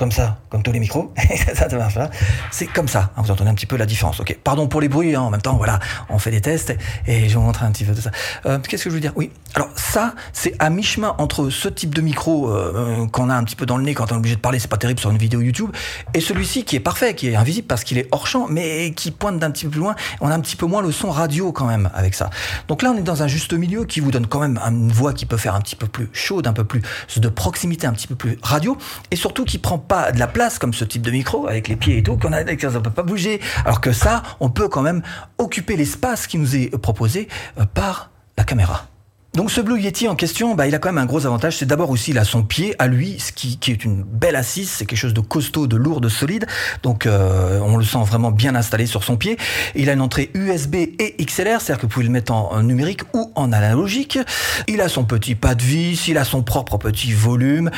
comme 0.03 0.11
ça, 0.11 0.37
comme 0.49 0.63
tous 0.63 0.73
les 0.73 0.81
micros. 0.81 1.13
c'est 2.51 2.67
comme 2.67 2.89
ça. 2.89 3.11
Hein, 3.15 3.21
vous 3.21 3.31
entendez 3.31 3.49
un 3.49 3.53
petit 3.53 3.65
peu 3.65 3.77
la 3.77 3.85
différence. 3.85 4.19
Ok. 4.19 4.37
Pardon 4.43 4.67
pour 4.67 4.81
les 4.81 4.89
bruits. 4.89 5.15
Hein, 5.15 5.21
en 5.21 5.29
même 5.29 5.41
temps, 5.41 5.55
voilà, 5.55 5.79
on 6.09 6.19
fait 6.19 6.29
des 6.29 6.41
tests 6.41 6.75
et 7.07 7.29
je 7.29 7.37
vous 7.37 7.41
montrer 7.45 7.65
un 7.65 7.71
petit 7.71 7.85
peu 7.85 7.93
de 7.93 8.01
ça. 8.01 8.11
Euh, 8.45 8.59
Qu'est-ce 8.59 8.83
que 8.83 8.89
je 8.89 8.95
veux 8.95 8.99
dire? 8.99 9.13
Oui. 9.15 9.31
Alors 9.55 9.69
ça, 9.75 10.13
c'est 10.33 10.57
à 10.59 10.69
mi-chemin 10.69 11.15
entre 11.19 11.49
ce 11.49 11.69
type 11.69 11.95
de 11.95 12.01
micro 12.01 12.49
euh, 12.49 13.07
qu'on 13.13 13.29
a 13.29 13.33
un 13.33 13.45
petit 13.45 13.55
peu 13.55 13.65
dans 13.65 13.77
le 13.77 13.85
nez 13.85 13.93
quand 13.93 14.11
on 14.11 14.15
est 14.15 14.17
obligé 14.17 14.35
de 14.35 14.41
parler. 14.41 14.59
C'est 14.59 14.67
pas 14.67 14.75
terrible 14.75 14.99
sur 14.99 15.09
une 15.09 15.17
vidéo 15.17 15.39
YouTube. 15.39 15.69
Et 16.13 16.19
celui-ci 16.19 16.65
qui 16.65 16.75
est 16.75 16.81
parfait, 16.81 17.15
qui 17.15 17.29
est 17.29 17.35
invisible 17.37 17.67
parce 17.67 17.85
qu'il 17.85 17.97
est 17.97 18.09
hors 18.11 18.27
champ, 18.27 18.47
mais 18.49 18.91
qui 18.91 19.09
pointe 19.11 19.39
d'un 19.39 19.51
petit 19.51 19.63
peu 19.63 19.71
plus 19.71 19.79
loin. 19.79 19.95
On 20.19 20.29
a 20.29 20.35
un 20.35 20.41
petit 20.41 20.57
peu 20.57 20.65
moins 20.65 20.81
le 20.81 20.91
son 20.91 21.11
radio 21.11 21.53
quand 21.53 21.65
même 21.65 21.89
avec 21.93 22.13
ça. 22.13 22.29
Donc 22.67 22.81
là, 22.81 22.91
on 22.93 22.97
est 22.97 23.03
dans 23.03 23.23
un 23.23 23.27
juste 23.27 23.53
milieu 23.53 23.85
qui 23.85 24.01
vous 24.01 24.11
donne 24.11 24.27
quand 24.27 24.41
même 24.41 24.59
une 24.67 24.91
voix 24.91 25.13
qui 25.13 25.25
peut 25.25 25.37
faire 25.37 25.55
un 25.55 25.61
petit 25.61 25.77
peu 25.77 25.87
plus 25.87 26.09
chaude, 26.11 26.45
un 26.45 26.53
peu 26.53 26.65
plus 26.65 26.81
de 27.15 27.29
proximité, 27.29 27.87
un 27.87 27.93
petit 27.93 28.07
peu 28.07 28.15
plus 28.15 28.37
radio, 28.43 28.77
et 29.09 29.15
surtout 29.15 29.45
qui 29.45 29.59
prend 29.59 29.77
pas 29.77 29.92
de 29.93 30.19
la 30.19 30.27
place 30.27 30.59
comme 30.59 30.73
ce 30.73 30.85
type 30.85 31.01
de 31.01 31.11
micro 31.11 31.47
avec 31.47 31.67
les 31.67 31.75
pieds 31.75 31.97
et 31.99 32.03
tout 32.03 32.17
qu'on 32.17 32.33
a 32.33 32.41
on 32.41 32.45
ne 32.45 32.79
peut 32.79 32.89
pas 32.89 33.03
bouger 33.03 33.39
alors 33.65 33.81
que 33.81 33.91
ça 33.91 34.23
on 34.39 34.49
peut 34.49 34.67
quand 34.67 34.81
même 34.81 35.01
occuper 35.37 35.75
l'espace 35.75 36.27
qui 36.27 36.37
nous 36.37 36.55
est 36.55 36.75
proposé 36.77 37.27
euh, 37.59 37.65
par 37.65 38.11
la 38.37 38.43
caméra. 38.43 38.87
Donc 39.35 39.49
ce 39.49 39.61
Blue 39.61 39.81
Yeti 39.81 40.07
en 40.07 40.15
question, 40.15 40.53
bah, 40.53 40.67
il 40.67 40.75
a 40.75 40.77
quand 40.77 40.89
même 40.89 41.03
un 41.03 41.07
gros 41.07 41.25
avantage, 41.25 41.57
c'est 41.57 41.65
d'abord 41.65 41.89
aussi 41.89 42.11
il 42.11 42.19
a 42.19 42.23
son 42.23 42.43
pied 42.43 42.75
à 42.77 42.85
lui, 42.85 43.19
ce 43.19 43.31
qui, 43.31 43.57
qui 43.57 43.71
est 43.71 43.83
une 43.83 44.03
belle 44.03 44.35
assise, 44.35 44.69
c'est 44.69 44.85
quelque 44.85 44.99
chose 44.99 45.15
de 45.15 45.21
costaud, 45.21 45.65
de 45.65 45.75
lourd, 45.75 46.01
de 46.01 46.09
solide, 46.09 46.45
donc 46.83 47.07
euh, 47.07 47.59
on 47.63 47.77
le 47.77 47.83
sent 47.83 48.03
vraiment 48.05 48.29
bien 48.29 48.53
installé 48.53 48.85
sur 48.85 49.03
son 49.03 49.17
pied. 49.17 49.37
Il 49.73 49.89
a 49.89 49.93
une 49.93 50.01
entrée 50.01 50.29
USB 50.35 50.75
et 50.75 51.15
XLR, 51.19 51.61
c'est-à-dire 51.61 51.77
que 51.77 51.81
vous 51.81 51.87
pouvez 51.87 52.05
le 52.05 52.11
mettre 52.11 52.31
en, 52.31 52.61
numérique 52.61 53.01
ou 53.13 53.31
en 53.33 53.51
analogique. 53.51 54.19
Il 54.67 54.81
a 54.81 54.87
son 54.87 55.03
petit 55.03 55.33
pas 55.33 55.55
de 55.55 55.63
vis, 55.63 56.07
il 56.07 56.19
a 56.19 56.25
son 56.25 56.43
propre 56.43 56.77
petit 56.77 57.11
volume, 57.11 57.71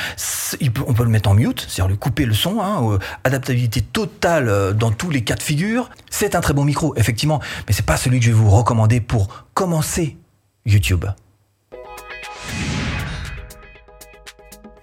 on 0.85 0.93
peut 0.93 1.03
le 1.03 1.09
mettre 1.09 1.29
en 1.29 1.35
mute, 1.35 1.67
c'est-à-dire 1.69 1.87
lui 1.87 1.97
couper 1.97 2.25
le 2.25 2.33
son, 2.33 2.59
hein, 2.59 2.99
adaptabilité 3.23 3.79
totale 3.79 4.49
euh, 4.49 4.73
dans 4.73 4.91
tous 4.91 5.09
les 5.09 5.23
cas 5.23 5.35
de 5.35 5.43
figure. 5.43 5.89
C'est 6.09 6.35
un 6.35 6.41
très 6.41 6.53
bon 6.53 6.65
micro, 6.65 6.93
effectivement, 6.97 7.39
mais 7.65 7.73
c'est 7.73 7.85
pas 7.85 7.95
celui 7.95 8.19
que 8.19 8.25
je 8.25 8.31
vais 8.31 8.37
vous 8.37 8.49
recommander 8.49 8.99
pour 8.99 9.45
commencer 9.53 10.17
YouTube. 10.65 11.05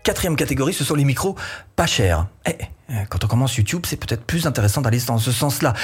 Quatrième 0.03 0.35
catégorie, 0.35 0.73
ce 0.73 0.83
sont 0.83 0.97
les 0.97 1.05
micros 1.05 1.37
pas 1.77 1.87
chers. 1.87 2.27
Eh, 2.47 2.57
eh, 2.91 2.95
quand 3.09 3.23
on 3.25 3.29
commence 3.29 3.57
YouTube, 3.57 3.85
c'est 3.87 3.97
peut-être 3.97 4.25
plus 4.25 4.47
intéressant 4.47 4.81
d'aller 4.81 4.99
dans 5.01 5.19
ce 5.19 5.31
sens-là. 5.31 5.75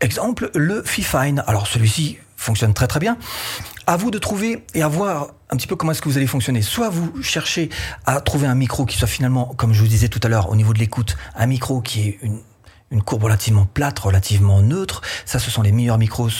Exemple, 0.00 0.50
le 0.54 0.82
Fifine. 0.82 1.44
Alors 1.46 1.68
celui-ci 1.68 2.18
fonctionne 2.36 2.74
très 2.74 2.88
très 2.88 2.98
bien. 2.98 3.16
À 3.86 3.96
vous 3.96 4.10
de 4.10 4.18
trouver 4.18 4.64
et 4.74 4.82
à 4.82 4.88
voir 4.88 5.28
un 5.50 5.56
petit 5.56 5.68
peu 5.68 5.76
comment 5.76 5.92
est-ce 5.92 6.02
que 6.02 6.08
vous 6.08 6.16
allez 6.16 6.26
fonctionner. 6.26 6.60
Soit 6.60 6.88
vous 6.88 7.22
cherchez 7.22 7.68
à 8.04 8.20
trouver 8.20 8.48
un 8.48 8.56
micro 8.56 8.84
qui 8.84 8.96
soit 8.98 9.06
finalement, 9.06 9.54
comme 9.56 9.72
je 9.72 9.80
vous 9.80 9.88
disais 9.88 10.08
tout 10.08 10.20
à 10.24 10.28
l'heure, 10.28 10.50
au 10.50 10.56
niveau 10.56 10.72
de 10.72 10.80
l'écoute, 10.80 11.16
un 11.36 11.46
micro 11.46 11.80
qui 11.80 12.08
est 12.08 12.18
une, 12.22 12.40
une 12.90 13.02
courbe 13.02 13.22
relativement 13.22 13.64
plate, 13.64 14.00
relativement 14.00 14.60
neutre. 14.60 15.02
Ça, 15.24 15.38
ce 15.38 15.52
sont 15.52 15.62
les 15.62 15.72
meilleurs 15.72 15.98
micros 15.98 16.30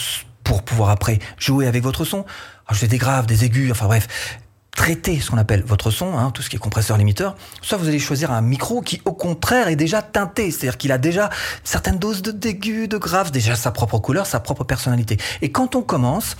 pour 0.43 0.63
pouvoir 0.63 0.89
après 0.89 1.19
jouer 1.37 1.67
avec 1.67 1.83
votre 1.83 2.03
son. 2.03 2.25
Ajouter 2.67 2.87
des 2.87 2.97
graves, 2.97 3.25
des 3.25 3.45
aigus, 3.45 3.71
enfin 3.71 3.85
bref, 3.85 4.39
traiter 4.75 5.19
ce 5.19 5.31
qu'on 5.31 5.37
appelle 5.37 5.63
votre 5.63 5.91
son, 5.91 6.17
hein, 6.17 6.31
tout 6.31 6.41
ce 6.41 6.49
qui 6.49 6.55
est 6.55 6.59
compresseur 6.59 6.97
limiteur, 6.97 7.35
soit 7.61 7.77
vous 7.77 7.87
allez 7.87 7.99
choisir 7.99 8.31
un 8.31 8.41
micro 8.41 8.81
qui 8.81 9.01
au 9.05 9.13
contraire 9.13 9.67
est 9.67 9.75
déjà 9.75 10.01
teinté, 10.01 10.51
c'est-à-dire 10.51 10.77
qu'il 10.77 10.91
a 10.91 10.97
déjà 10.97 11.29
certaines 11.63 11.99
doses 11.99 12.21
de 12.21 12.31
d'aigus, 12.31 12.89
de 12.89 12.97
graves, 12.97 13.31
déjà 13.31 13.55
sa 13.55 13.71
propre 13.71 13.99
couleur, 13.99 14.25
sa 14.25 14.39
propre 14.39 14.63
personnalité. 14.63 15.17
Et 15.41 15.51
quand 15.51 15.75
on 15.75 15.81
commence, 15.81 16.35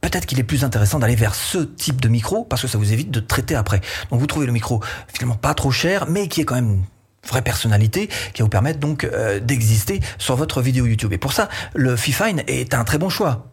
peut-être 0.00 0.26
qu'il 0.26 0.38
est 0.38 0.44
plus 0.44 0.64
intéressant 0.64 0.98
d'aller 0.98 1.16
vers 1.16 1.34
ce 1.34 1.58
type 1.58 2.00
de 2.00 2.08
micro 2.08 2.44
parce 2.44 2.62
que 2.62 2.68
ça 2.68 2.78
vous 2.78 2.92
évite 2.92 3.10
de 3.10 3.20
traiter 3.20 3.56
après. 3.56 3.80
Donc 4.10 4.20
vous 4.20 4.26
trouvez 4.26 4.46
le 4.46 4.52
micro 4.52 4.80
finalement 5.12 5.36
pas 5.36 5.54
trop 5.54 5.70
cher, 5.70 6.06
mais 6.08 6.28
qui 6.28 6.40
est 6.42 6.44
quand 6.44 6.54
même 6.54 6.70
une 6.70 6.84
vraie 7.28 7.42
personnalité 7.42 8.08
qui 8.32 8.42
va 8.42 8.44
vous 8.44 8.50
permettre 8.50 8.78
donc 8.78 9.04
euh, 9.04 9.40
d'exister 9.40 10.00
sur 10.18 10.36
votre 10.36 10.62
vidéo 10.62 10.86
YouTube. 10.86 11.12
Et 11.12 11.18
pour 11.18 11.32
ça, 11.32 11.48
le 11.74 11.96
Fifine 11.96 12.42
est 12.46 12.74
un 12.74 12.84
très 12.84 12.98
bon 12.98 13.08
choix. 13.08 13.50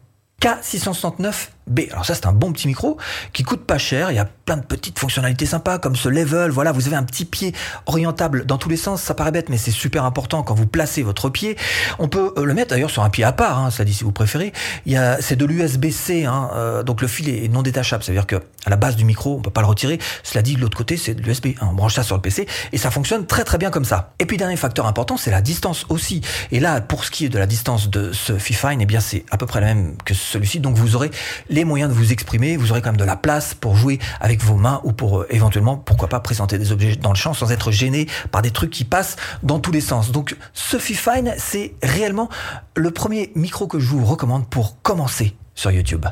K669B. 1.69 1.91
Alors 1.91 2.05
ça 2.05 2.15
c'est 2.15 2.25
un 2.25 2.31
bon 2.31 2.51
petit 2.51 2.67
micro 2.67 2.97
qui 3.31 3.43
coûte 3.43 3.65
pas 3.65 3.77
cher, 3.77 4.11
il 4.11 4.15
y 4.15 4.19
a 4.19 4.25
plein 4.45 4.57
de 4.57 4.63
petites 4.63 4.99
fonctionnalités 4.99 5.45
sympas 5.45 5.79
comme 5.79 5.95
ce 5.95 6.09
level, 6.09 6.51
voilà, 6.51 6.71
vous 6.71 6.87
avez 6.87 6.95
un 6.95 7.03
petit 7.03 7.25
pied 7.25 7.53
orientable 7.85 8.45
dans 8.45 8.57
tous 8.57 8.69
les 8.69 8.77
sens, 8.77 9.01
ça 9.01 9.13
paraît 9.13 9.31
bête 9.31 9.49
mais 9.49 9.57
c'est 9.57 9.71
super 9.71 10.05
important 10.05 10.43
quand 10.43 10.53
vous 10.53 10.67
placez 10.67 11.03
votre 11.03 11.29
pied. 11.29 11.57
On 11.99 12.07
peut 12.07 12.33
euh, 12.37 12.45
le 12.45 12.53
mettre 12.53 12.71
d'ailleurs 12.71 12.89
sur 12.89 13.03
un 13.03 13.09
pied 13.09 13.23
à 13.23 13.31
part, 13.31 13.59
hein, 13.59 13.71
ça 13.71 13.85
dit 13.85 13.93
si 13.93 14.03
vous 14.03 14.11
préférez. 14.11 14.53
Il 14.85 14.91
y 14.91 14.97
a 14.97 15.21
c'est 15.21 15.35
de 15.35 15.45
l'USB-C 15.45 16.25
hein, 16.25 16.49
euh, 16.55 16.83
donc 16.83 17.01
le 17.01 17.07
fil 17.07 17.29
est 17.29 17.47
non 17.47 17.61
détachable, 17.61 18.03
c'est-à-dire 18.03 18.27
que 18.27 18.35
à 18.65 18.69
la 18.69 18.77
base 18.77 18.95
du 18.95 19.03
micro, 19.03 19.35
on 19.37 19.41
peut 19.41 19.51
pas 19.51 19.61
le 19.61 19.67
retirer. 19.67 19.99
Cela 20.23 20.41
dit 20.41 20.55
de 20.55 20.61
l'autre 20.61 20.77
côté, 20.77 20.95
c'est 20.95 21.13
de 21.13 21.21
l'USB, 21.21 21.47
on 21.61 21.73
branche 21.73 21.95
ça 21.95 22.03
sur 22.03 22.15
le 22.15 22.21
PC 22.21 22.47
et 22.71 22.77
ça 22.77 22.91
fonctionne 22.91 23.25
très 23.25 23.43
très 23.43 23.57
bien 23.57 23.71
comme 23.71 23.85
ça. 23.85 24.13
Et 24.19 24.25
puis 24.25 24.37
dernier 24.37 24.55
facteur 24.57 24.87
important, 24.87 25.17
c'est 25.17 25.31
la 25.31 25.41
distance 25.41 25.85
aussi. 25.89 26.21
Et 26.51 26.59
là 26.59 26.81
pour 26.81 27.05
ce 27.05 27.11
qui 27.11 27.25
est 27.25 27.29
de 27.29 27.39
la 27.39 27.45
distance 27.45 27.89
de 27.89 28.11
ce 28.11 28.37
Fifine, 28.37 28.79
eh 28.81 28.85
bien 28.85 28.99
c'est 28.99 29.25
à 29.31 29.37
peu 29.37 29.45
près 29.45 29.61
la 29.61 29.67
même 29.67 29.95
que 30.05 30.13
celui-ci. 30.13 30.59
Donc 30.59 30.75
vous 30.75 30.95
aurez 30.95 31.11
les 31.53 31.65
moyens 31.65 31.91
de 31.91 31.95
vous 31.95 32.11
exprimer, 32.11 32.57
vous 32.57 32.71
aurez 32.71 32.81
quand 32.81 32.89
même 32.89 32.97
de 32.97 33.03
la 33.03 33.15
place 33.15 33.53
pour 33.53 33.75
jouer 33.75 33.99
avec 34.19 34.41
vos 34.41 34.55
mains 34.55 34.81
ou 34.83 34.91
pour 34.91 35.21
euh, 35.21 35.27
éventuellement, 35.29 35.77
pourquoi 35.77 36.09
pas, 36.09 36.19
présenter 36.19 36.57
des 36.57 36.71
objets 36.71 36.95
dans 36.95 37.11
le 37.11 37.15
champ 37.15 37.35
sans 37.35 37.51
être 37.51 37.69
gêné 37.71 38.07
par 38.31 38.41
des 38.41 38.49
trucs 38.49 38.71
qui 38.71 38.85
passent 38.85 39.17
dans 39.43 39.59
tous 39.59 39.71
les 39.71 39.81
sens. 39.81 40.11
Donc 40.11 40.35
ce 40.53 40.77
Fifine, 40.77 41.35
c'est 41.37 41.75
réellement 41.83 42.27
le 42.75 42.89
premier 42.89 43.31
micro 43.35 43.67
que 43.67 43.79
je 43.79 43.87
vous 43.87 44.03
recommande 44.03 44.49
pour 44.49 44.81
commencer 44.81 45.35
sur 45.53 45.69
YouTube. 45.69 46.07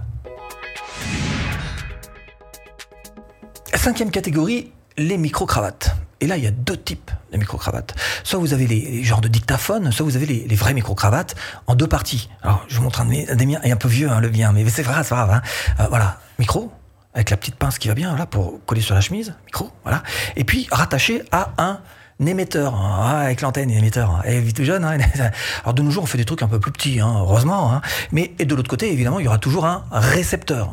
Cinquième 3.73 4.11
catégorie, 4.11 4.71
les 4.97 5.17
micro-cravates. 5.17 5.95
Et 6.21 6.27
là, 6.27 6.37
il 6.37 6.43
y 6.43 6.47
a 6.47 6.51
deux 6.51 6.77
types 6.77 7.09
de 7.31 7.37
micro-cravates. 7.37 7.95
Soit 8.23 8.39
vous 8.39 8.53
avez 8.53 8.67
les, 8.67 9.03
genres 9.03 9.21
de 9.21 9.27
dictaphones, 9.27 9.91
soit 9.91 10.05
vous 10.05 10.15
avez 10.15 10.27
les, 10.27 10.55
vrais 10.55 10.75
micro-cravates 10.75 11.35
en 11.65 11.73
deux 11.73 11.87
parties. 11.87 12.29
Alors, 12.43 12.63
je 12.67 12.77
vous 12.77 12.83
montre 12.83 13.01
un, 13.01 13.05
des 13.05 13.45
miens, 13.45 13.59
et 13.63 13.71
un 13.71 13.75
peu 13.75 13.87
vieux, 13.87 14.09
hein, 14.09 14.21
le 14.21 14.29
bien, 14.29 14.51
mais 14.51 14.69
c'est 14.69 14.83
vrai, 14.83 15.03
c'est 15.03 15.15
grave. 15.15 15.31
Hein. 15.31 15.41
Euh, 15.79 15.87
voilà, 15.89 16.19
micro, 16.37 16.71
avec 17.15 17.31
la 17.31 17.37
petite 17.37 17.55
pince 17.55 17.79
qui 17.79 17.87
va 17.87 17.95
bien, 17.95 18.15
là, 18.15 18.27
pour 18.27 18.63
coller 18.65 18.81
sur 18.81 18.93
la 18.93 19.01
chemise, 19.01 19.33
micro, 19.47 19.71
voilà. 19.83 20.03
Et 20.35 20.43
puis, 20.43 20.67
rattaché 20.71 21.23
à 21.31 21.53
un 21.57 21.79
émetteur, 22.23 22.75
hein, 22.75 23.21
avec 23.21 23.41
l'antenne 23.41 23.71
émetteur. 23.71 24.21
Et 24.25 24.39
vite 24.39 24.61
jeune, 24.63 24.85
hein. 24.85 24.99
alors 25.63 25.73
de 25.73 25.81
nos 25.81 25.89
jours, 25.89 26.03
on 26.03 26.07
fait 26.07 26.19
des 26.19 26.25
trucs 26.25 26.43
un 26.43 26.47
peu 26.47 26.59
plus 26.59 26.71
petits, 26.71 26.99
hein, 26.99 27.15
heureusement. 27.17 27.81
Mais 28.11 28.35
et 28.37 28.45
de 28.45 28.53
l'autre 28.53 28.69
côté, 28.69 28.93
évidemment, 28.93 29.19
il 29.19 29.25
y 29.25 29.27
aura 29.27 29.39
toujours 29.39 29.65
un 29.65 29.85
récepteur. 29.91 30.71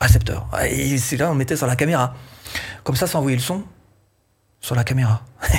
récepteur. 0.00 0.46
Et 0.70 0.98
c'est 0.98 1.16
là 1.16 1.32
on 1.32 1.34
mettait 1.34 1.56
sur 1.56 1.66
la 1.66 1.74
caméra. 1.74 2.14
Comme 2.84 2.94
ça, 2.94 3.08
ça 3.08 3.18
envoyait 3.18 3.36
le 3.36 3.42
son 3.42 3.64
sur 4.64 4.74
la 4.74 4.84
caméra. 4.84 5.22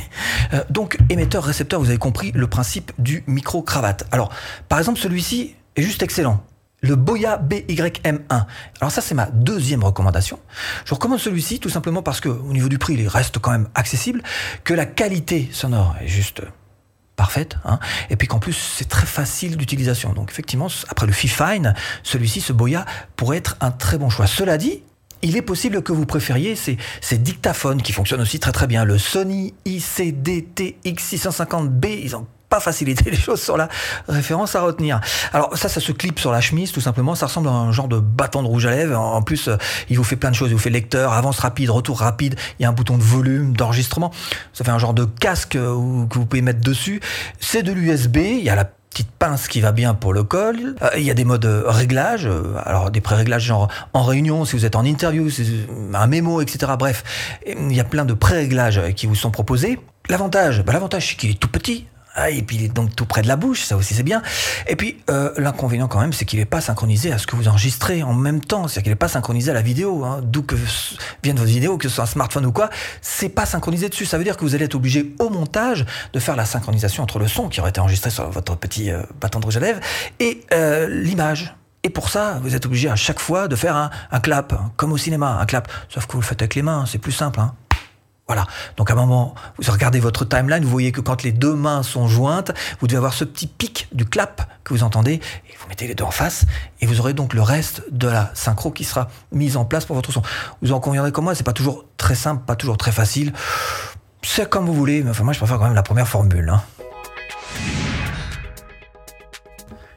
Euh, 0.53 0.63
donc, 0.69 0.99
émetteur, 1.09 1.43
récepteur, 1.43 1.79
vous 1.79 1.89
avez 1.89 1.97
compris 1.97 2.31
le 2.35 2.45
principe 2.45 2.91
du 2.99 3.23
micro-cravate. 3.25 4.05
Alors, 4.11 4.31
par 4.69 4.77
exemple, 4.77 4.99
celui-ci 4.99 5.55
est 5.75 5.81
juste 5.81 6.03
excellent. 6.03 6.43
Le 6.81 6.95
Boya 6.95 7.39
BYM1. 7.39 8.45
Alors 8.79 8.91
ça, 8.91 9.01
c'est 9.01 9.15
ma 9.15 9.25
deuxième 9.25 9.83
recommandation. 9.83 10.37
Je 10.85 10.93
recommande 10.93 11.17
celui-ci 11.17 11.59
tout 11.59 11.71
simplement 11.71 12.03
parce 12.03 12.19
que, 12.19 12.29
au 12.29 12.53
niveau 12.53 12.69
du 12.69 12.77
prix, 12.77 12.93
il 12.93 13.07
reste 13.07 13.39
quand 13.39 13.49
même 13.49 13.67
accessible, 13.73 14.21
que 14.63 14.75
la 14.75 14.85
qualité 14.85 15.49
sonore 15.51 15.95
est 15.99 16.07
juste 16.07 16.43
parfaite, 17.15 17.57
hein, 17.65 17.79
et 18.11 18.17
puis 18.17 18.27
qu'en 18.27 18.39
plus 18.39 18.53
c'est 18.53 18.87
très 18.87 19.07
facile 19.07 19.57
d'utilisation. 19.57 20.13
Donc 20.13 20.29
effectivement, 20.29 20.67
après 20.89 21.07
le 21.07 21.13
Fifine, 21.13 21.73
celui-ci, 22.03 22.39
ce 22.39 22.53
Boya, 22.53 22.85
pourrait 23.15 23.37
être 23.37 23.57
un 23.61 23.71
très 23.71 23.97
bon 23.97 24.09
choix. 24.09 24.27
Cela 24.27 24.59
dit, 24.59 24.83
il 25.25 25.35
est 25.35 25.41
possible 25.41 25.81
que 25.81 25.91
vous 25.91 26.05
préfériez 26.05 26.55
ces, 26.55 26.77
dictaphones 27.17 27.81
qui 27.81 27.91
fonctionnent 27.93 28.21
aussi 28.21 28.39
très 28.39 28.51
très 28.51 28.67
bien. 28.67 28.85
Le 28.85 28.99
Sony 28.99 29.55
ICD-TX650B, 29.65 32.01
ils 32.03 32.15
ont 32.15 32.27
pas 32.47 32.59
facilité 32.59 33.09
les 33.09 33.17
choses 33.17 33.41
sur 33.41 33.57
la 33.57 33.67
référence 34.07 34.55
à 34.55 34.61
retenir. 34.61 35.01
Alors 35.33 35.57
ça, 35.57 35.67
ça 35.67 35.81
se 35.81 35.91
clip 35.91 36.19
sur 36.19 36.31
la 36.31 36.41
chemise 36.41 36.71
tout 36.71 36.79
simplement. 36.79 37.15
Ça 37.15 37.25
ressemble 37.25 37.47
à 37.47 37.51
un 37.51 37.71
genre 37.71 37.87
de 37.87 37.97
bâton 37.99 38.43
de 38.43 38.47
rouge 38.47 38.67
à 38.67 38.69
lèvres. 38.69 38.99
En 38.99 39.23
plus, 39.23 39.47
euh, 39.47 39.57
il 39.89 39.97
vous 39.97 40.03
fait 40.03 40.15
plein 40.15 40.29
de 40.29 40.35
choses. 40.35 40.51
Il 40.51 40.53
vous 40.53 40.59
fait 40.59 40.69
lecteur, 40.69 41.13
avance 41.13 41.39
rapide, 41.39 41.71
retour 41.71 42.01
rapide. 42.01 42.35
Il 42.59 42.63
y 42.63 42.67
a 42.67 42.69
un 42.69 42.73
bouton 42.73 42.97
de 42.97 43.03
volume, 43.03 43.57
d'enregistrement. 43.57 44.11
Ça 44.53 44.63
fait 44.63 44.71
un 44.71 44.77
genre 44.77 44.93
de 44.93 45.05
casque 45.05 45.55
euh, 45.55 46.05
que 46.05 46.19
vous 46.19 46.27
pouvez 46.27 46.43
mettre 46.43 46.61
dessus. 46.61 47.01
C'est 47.39 47.63
de 47.63 47.71
l'USB. 47.71 48.17
Il 48.17 48.43
y 48.43 48.49
a 48.49 48.55
la 48.55 48.69
petite 48.95 49.11
pince 49.11 49.49
qui 49.49 49.59
va 49.59 49.73
bien 49.73 49.93
pour 49.93 50.13
le 50.13 50.23
col. 50.23 50.75
Euh, 50.81 50.89
il 50.95 51.03
y 51.03 51.11
a 51.11 51.13
des 51.13 51.25
modes 51.25 51.45
réglage, 51.65 52.29
alors 52.63 52.91
des 52.91 53.01
pré-réglages 53.01 53.43
genre 53.43 53.67
en 53.91 54.03
réunion, 54.03 54.45
si 54.45 54.55
vous 54.55 54.65
êtes 54.65 54.77
en 54.77 54.85
interview, 54.85 55.27
un 55.93 56.07
mémo, 56.07 56.39
etc. 56.39 56.71
Bref, 56.79 57.03
il 57.45 57.75
y 57.75 57.81
a 57.81 57.83
plein 57.83 58.05
de 58.05 58.13
pré-réglages 58.13 58.93
qui 58.95 59.05
vous 59.05 59.15
sont 59.15 59.31
proposés. 59.31 59.79
L'avantage, 60.07 60.63
bah, 60.63 60.71
l'avantage 60.71 61.09
c'est 61.09 61.15
qu'il 61.17 61.31
est 61.31 61.39
tout 61.39 61.49
petit. 61.49 61.87
Ah, 62.15 62.29
et 62.29 62.41
puis 62.41 62.55
il 62.55 62.63
est 62.63 62.73
donc 62.73 62.95
tout 62.95 63.05
près 63.05 63.21
de 63.21 63.27
la 63.27 63.35
bouche, 63.35 63.63
ça 63.63 63.75
aussi 63.75 63.93
c'est 63.93 64.03
bien. 64.03 64.21
Et 64.67 64.77
puis 64.77 64.97
euh, 65.09 65.31
l'inconvénient 65.37 65.89
quand 65.89 65.99
même, 65.99 66.13
c'est 66.13 66.23
qu'il 66.23 66.39
n'est 66.39 66.45
pas 66.45 66.61
synchronisé 66.61 67.11
à 67.11 67.17
ce 67.17 67.27
que 67.27 67.35
vous 67.35 67.49
enregistrez 67.49 68.03
en 68.03 68.13
même 68.13 68.39
temps. 68.39 68.67
C'est-à-dire 68.67 68.83
qu'il 68.83 68.91
n'est 68.93 68.97
pas 68.97 69.09
synchronisé 69.09 69.51
à 69.51 69.53
la 69.53 69.61
vidéo. 69.61 70.05
Hein. 70.05 70.21
D'où 70.23 70.41
que 70.43 70.55
vienne 71.23 71.35
votre 71.35 71.49
vidéo, 71.49 71.77
que 71.77 71.89
ce 71.89 71.95
soit 71.95 72.05
un 72.05 72.07
smartphone 72.07 72.45
ou 72.45 72.53
quoi, 72.53 72.69
c'est 73.01 73.29
pas 73.29 73.45
synchronisé 73.45 73.89
dessus. 73.89 74.05
Ça 74.05 74.17
veut 74.17 74.23
dire 74.23 74.37
que 74.37 74.45
vous 74.45 74.55
allez 74.55 74.65
être 74.65 74.75
obligé 74.75 75.13
au 75.19 75.29
montage 75.29 75.85
de 76.13 76.19
faire 76.19 76.37
la 76.37 76.45
synchronisation 76.45 77.03
entre 77.03 77.19
le 77.19 77.27
son 77.27 77.49
qui 77.49 77.59
aurait 77.59 77.71
été 77.71 77.81
enregistré 77.81 78.09
sur 78.09 78.29
votre 78.29 78.55
petit 78.55 78.91
euh, 78.91 79.03
bâton 79.19 79.39
de 79.39 79.45
rouge 79.45 79.57
à 79.57 79.59
lèvres 79.59 79.81
et 80.19 80.41
euh, 80.53 80.87
l'image. 80.87 81.53
Et 81.83 81.89
pour 81.89 82.09
ça, 82.09 82.39
vous 82.41 82.55
êtes 82.55 82.65
obligé 82.65 82.89
à 82.89 82.95
chaque 82.95 83.19
fois 83.19 83.47
de 83.47 83.55
faire 83.55 83.75
un, 83.75 83.91
un 84.11 84.19
clap, 84.19 84.55
comme 84.77 84.91
au 84.93 84.97
cinéma, 84.97 85.37
un 85.39 85.45
clap. 85.45 85.71
Sauf 85.89 86.07
que 86.07 86.13
vous 86.13 86.21
le 86.21 86.25
faites 86.25 86.41
avec 86.41 86.55
les 86.55 86.63
mains, 86.63 86.85
c'est 86.87 86.97
plus 86.97 87.11
simple. 87.11 87.39
Hein. 87.39 87.53
Voilà. 88.27 88.47
Donc 88.75 88.89
à 88.89 88.93
un 88.93 88.95
moment, 88.95 89.35
vous 89.59 89.71
regardez 89.71 89.99
votre 89.99 90.25
timeline, 90.25 90.63
vous 90.63 90.69
voyez 90.69 90.91
que 90.91 91.01
quand 91.01 91.21
les 91.21 91.31
deux 91.31 91.53
mains 91.53 91.83
sont 91.83 92.07
jointes, 92.07 92.51
vous 92.79 92.87
devez 92.87 92.97
avoir 92.97 93.13
ce 93.13 93.23
petit 93.23 93.45
pic 93.45 93.87
du 93.91 94.05
clap 94.05 94.49
que 94.63 94.73
vous 94.73 94.81
entendez, 94.81 95.13
et 95.13 95.53
vous 95.59 95.67
mettez 95.69 95.87
les 95.87 95.93
deux 95.93 96.03
en 96.03 96.11
face, 96.11 96.45
et 96.81 96.87
vous 96.87 96.99
aurez 96.99 97.13
donc 97.13 97.35
le 97.35 97.43
reste 97.43 97.83
de 97.91 98.07
la 98.07 98.31
synchro 98.33 98.71
qui 98.71 98.83
sera 98.83 99.09
mise 99.31 99.57
en 99.57 99.65
place 99.65 99.85
pour 99.85 99.95
votre 99.95 100.11
son. 100.11 100.23
Vous 100.63 100.71
en 100.71 100.79
conviendrez 100.79 101.11
comme 101.11 101.25
moi, 101.25 101.35
c'est 101.35 101.43
pas 101.43 101.53
toujours 101.53 101.85
très 101.97 102.15
simple, 102.15 102.43
pas 102.45 102.55
toujours 102.55 102.77
très 102.77 102.91
facile. 102.91 103.31
C'est 104.23 104.49
comme 104.49 104.65
vous 104.65 104.73
voulez, 104.73 105.03
mais 105.03 105.11
enfin 105.11 105.23
moi 105.23 105.33
je 105.33 105.37
préfère 105.37 105.59
quand 105.59 105.65
même 105.65 105.75
la 105.75 105.83
première 105.83 106.07
formule. 106.07 106.49
Hein. 106.49 106.63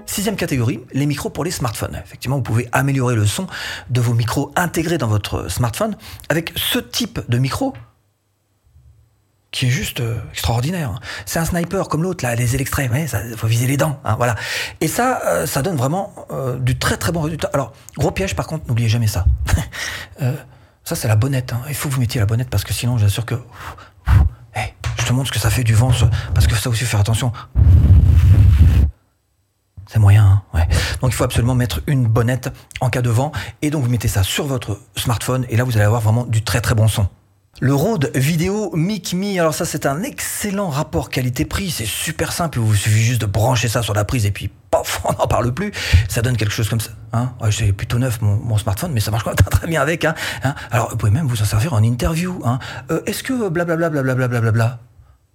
Sixième 0.04 0.36
catégorie, 0.36 0.80
les 0.92 1.06
micros 1.06 1.30
pour 1.30 1.44
les 1.44 1.50
smartphones. 1.50 1.98
Effectivement, 2.04 2.36
vous 2.36 2.42
pouvez 2.42 2.68
améliorer 2.72 3.14
le 3.14 3.24
son 3.24 3.46
de 3.88 4.00
vos 4.00 4.14
micros 4.14 4.52
intégrés 4.56 4.98
dans 4.98 5.06
votre 5.06 5.48
smartphone 5.48 5.96
avec 6.28 6.52
ce 6.56 6.78
type 6.78 7.20
de 7.28 7.38
micro 7.38 7.72
qui 9.50 9.66
est 9.66 9.70
juste 9.70 10.00
euh, 10.00 10.18
extraordinaire. 10.30 11.00
C'est 11.24 11.38
un 11.38 11.44
sniper 11.44 11.88
comme 11.88 12.02
l'autre, 12.02 12.24
là, 12.24 12.34
les 12.34 12.56
extraits, 12.56 12.90
il 12.92 13.36
faut 13.36 13.46
viser 13.46 13.66
les 13.66 13.76
dents, 13.76 13.98
hein, 14.04 14.14
voilà. 14.16 14.34
Et 14.80 14.88
ça, 14.88 15.22
euh, 15.26 15.46
ça 15.46 15.62
donne 15.62 15.76
vraiment 15.76 16.14
euh, 16.30 16.58
du 16.58 16.78
très 16.78 16.96
très 16.96 17.12
bon 17.12 17.22
résultat. 17.22 17.50
Alors, 17.54 17.72
gros 17.96 18.10
piège 18.10 18.36
par 18.36 18.46
contre, 18.46 18.66
n'oubliez 18.68 18.88
jamais 18.88 19.06
ça. 19.06 19.26
ça, 20.84 20.96
c'est 20.96 21.08
la 21.08 21.16
bonnette. 21.16 21.52
Hein. 21.52 21.62
Il 21.68 21.74
faut 21.74 21.88
que 21.88 21.94
vous 21.94 22.00
mettiez 22.00 22.20
la 22.20 22.26
bonnette 22.26 22.50
parce 22.50 22.64
que 22.64 22.74
sinon, 22.74 22.98
j'assure 22.98 23.24
que... 23.24 23.36
je 24.98 25.04
te 25.06 25.12
montre 25.12 25.28
ce 25.28 25.32
que 25.32 25.38
ça 25.38 25.50
fait 25.50 25.64
du 25.64 25.74
vent, 25.74 25.92
parce 26.34 26.46
que 26.46 26.54
ça 26.54 26.68
aussi, 26.68 26.84
faire 26.84 27.00
attention. 27.00 27.32
C'est 29.86 29.98
moyen, 29.98 30.42
hein. 30.52 30.66
Donc 31.00 31.12
il 31.12 31.14
faut 31.14 31.24
absolument 31.24 31.54
mettre 31.54 31.80
une 31.86 32.06
bonnette 32.06 32.50
en 32.80 32.90
cas 32.90 33.00
de 33.00 33.08
vent, 33.08 33.32
et 33.62 33.70
donc 33.70 33.84
vous 33.84 33.90
mettez 33.90 34.08
ça 34.08 34.22
sur 34.22 34.46
votre 34.46 34.78
smartphone, 34.96 35.46
et 35.48 35.56
là 35.56 35.64
vous 35.64 35.76
allez 35.76 35.86
avoir 35.86 36.02
vraiment 36.02 36.26
du 36.26 36.42
très 36.42 36.60
très 36.60 36.74
bon 36.74 36.88
son. 36.88 37.08
Le 37.60 37.74
Rode 37.74 38.12
Vidéo 38.14 38.70
Mic 38.76 39.14
Me, 39.14 39.40
alors 39.40 39.52
ça 39.52 39.64
c'est 39.64 39.84
un 39.84 40.04
excellent 40.04 40.68
rapport 40.68 41.10
qualité-prix, 41.10 41.72
c'est 41.72 41.86
super 41.86 42.30
simple, 42.30 42.58
il 42.58 42.64
vous 42.64 42.74
suffit 42.76 43.02
juste 43.02 43.20
de 43.20 43.26
brancher 43.26 43.66
ça 43.66 43.82
sur 43.82 43.94
la 43.94 44.04
prise 44.04 44.26
et 44.26 44.30
puis 44.30 44.48
pof, 44.70 45.00
on 45.04 45.12
n'en 45.14 45.26
parle 45.26 45.52
plus, 45.52 45.72
ça 46.08 46.22
donne 46.22 46.36
quelque 46.36 46.52
chose 46.52 46.68
comme 46.68 46.80
ça. 46.80 46.90
Hein 47.12 47.32
ouais, 47.40 47.50
c'est 47.50 47.72
plutôt 47.72 47.98
neuf 47.98 48.20
mon, 48.20 48.56
smartphone, 48.58 48.92
mais 48.92 49.00
ça 49.00 49.10
marche 49.10 49.24
quand 49.24 49.30
même 49.30 49.36
très 49.50 49.66
bien 49.66 49.82
avec. 49.82 50.04
Hein, 50.04 50.14
hein 50.44 50.54
alors 50.70 50.90
vous 50.90 50.96
pouvez 50.96 51.10
même 51.10 51.26
vous 51.26 51.42
en 51.42 51.44
servir 51.44 51.72
en 51.72 51.82
interview. 51.82 52.40
Hein. 52.44 52.60
Euh, 52.92 53.00
Est-ce 53.06 53.24
que 53.24 53.48
blablabla 53.48 53.90
blablabla 53.90 54.78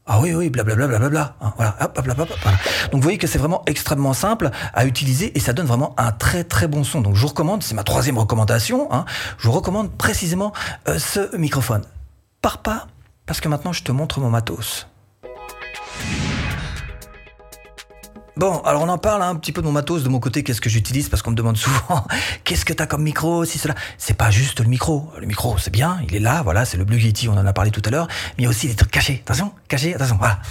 ah 0.05 0.19
oui, 0.21 0.33
oui, 0.33 0.49
blablabla, 0.49 0.87
blablabla. 0.87 1.35
Voilà, 1.55 1.77
hop. 1.79 2.01
Donc 2.05 2.25
vous 2.91 3.01
voyez 3.01 3.17
que 3.17 3.27
c'est 3.27 3.37
vraiment 3.37 3.63
extrêmement 3.67 4.13
simple 4.13 4.49
à 4.73 4.85
utiliser 4.85 5.37
et 5.37 5.39
ça 5.39 5.53
donne 5.53 5.65
vraiment 5.65 5.93
un 5.97 6.11
très 6.11 6.43
très 6.43 6.67
bon 6.67 6.83
son. 6.83 6.99
Donc 6.99 7.15
je 7.15 7.21
vous 7.21 7.27
recommande, 7.27 7.63
c'est 7.63 7.73
ma 7.73 7.83
troisième 7.83 8.17
recommandation, 8.17 8.89
je 9.37 9.47
vous 9.47 9.53
recommande 9.53 9.91
précisément 9.91 10.51
euh, 10.89 10.99
ce 10.99 11.35
microphone 11.37 11.83
pars 12.43 12.57
pas, 12.57 12.87
parce 13.25 13.39
que 13.39 13.47
maintenant 13.47 13.71
je 13.71 13.83
te 13.83 13.91
montre 13.93 14.19
mon 14.19 14.29
matos. 14.29 14.87
Bon, 18.35 18.59
alors 18.63 18.81
on 18.81 18.89
en 18.89 18.97
parle 18.97 19.21
hein, 19.21 19.29
un 19.29 19.35
petit 19.35 19.53
peu 19.53 19.61
de 19.61 19.65
mon 19.65 19.71
matos, 19.71 20.03
de 20.03 20.09
mon 20.09 20.19
côté, 20.19 20.43
qu'est-ce 20.43 20.59
que 20.59 20.69
j'utilise, 20.69 21.07
parce 21.07 21.21
qu'on 21.21 21.31
me 21.31 21.35
demande 21.35 21.55
souvent, 21.65 22.05
qu'est-ce 22.43 22.65
que 22.65 22.73
t'as 22.73 22.85
comme 22.85 23.03
micro, 23.03 23.45
si 23.45 23.59
cela. 23.59 23.75
C'est 23.97 24.15
pas 24.15 24.29
juste 24.29 24.59
le 24.59 24.65
micro. 24.65 25.09
Le 25.17 25.25
micro, 25.25 25.57
c'est 25.57 25.71
bien, 25.71 25.99
il 26.05 26.13
est 26.15 26.19
là, 26.19 26.41
voilà, 26.41 26.65
c'est 26.65 26.75
le 26.75 26.83
Blue 26.83 26.99
Yeti, 26.99 27.29
on 27.29 27.33
en 27.33 27.45
a 27.45 27.53
parlé 27.53 27.71
tout 27.71 27.81
à 27.85 27.89
l'heure, 27.89 28.07
mais 28.37 28.39
il 28.39 28.43
y 28.43 28.47
a 28.47 28.49
aussi 28.49 28.67
des 28.67 28.75
trucs 28.75 28.91
cachés. 28.91 29.23
Attention, 29.25 29.53
cachés, 29.69 29.95
attention, 29.95 30.17
voilà. 30.17 30.41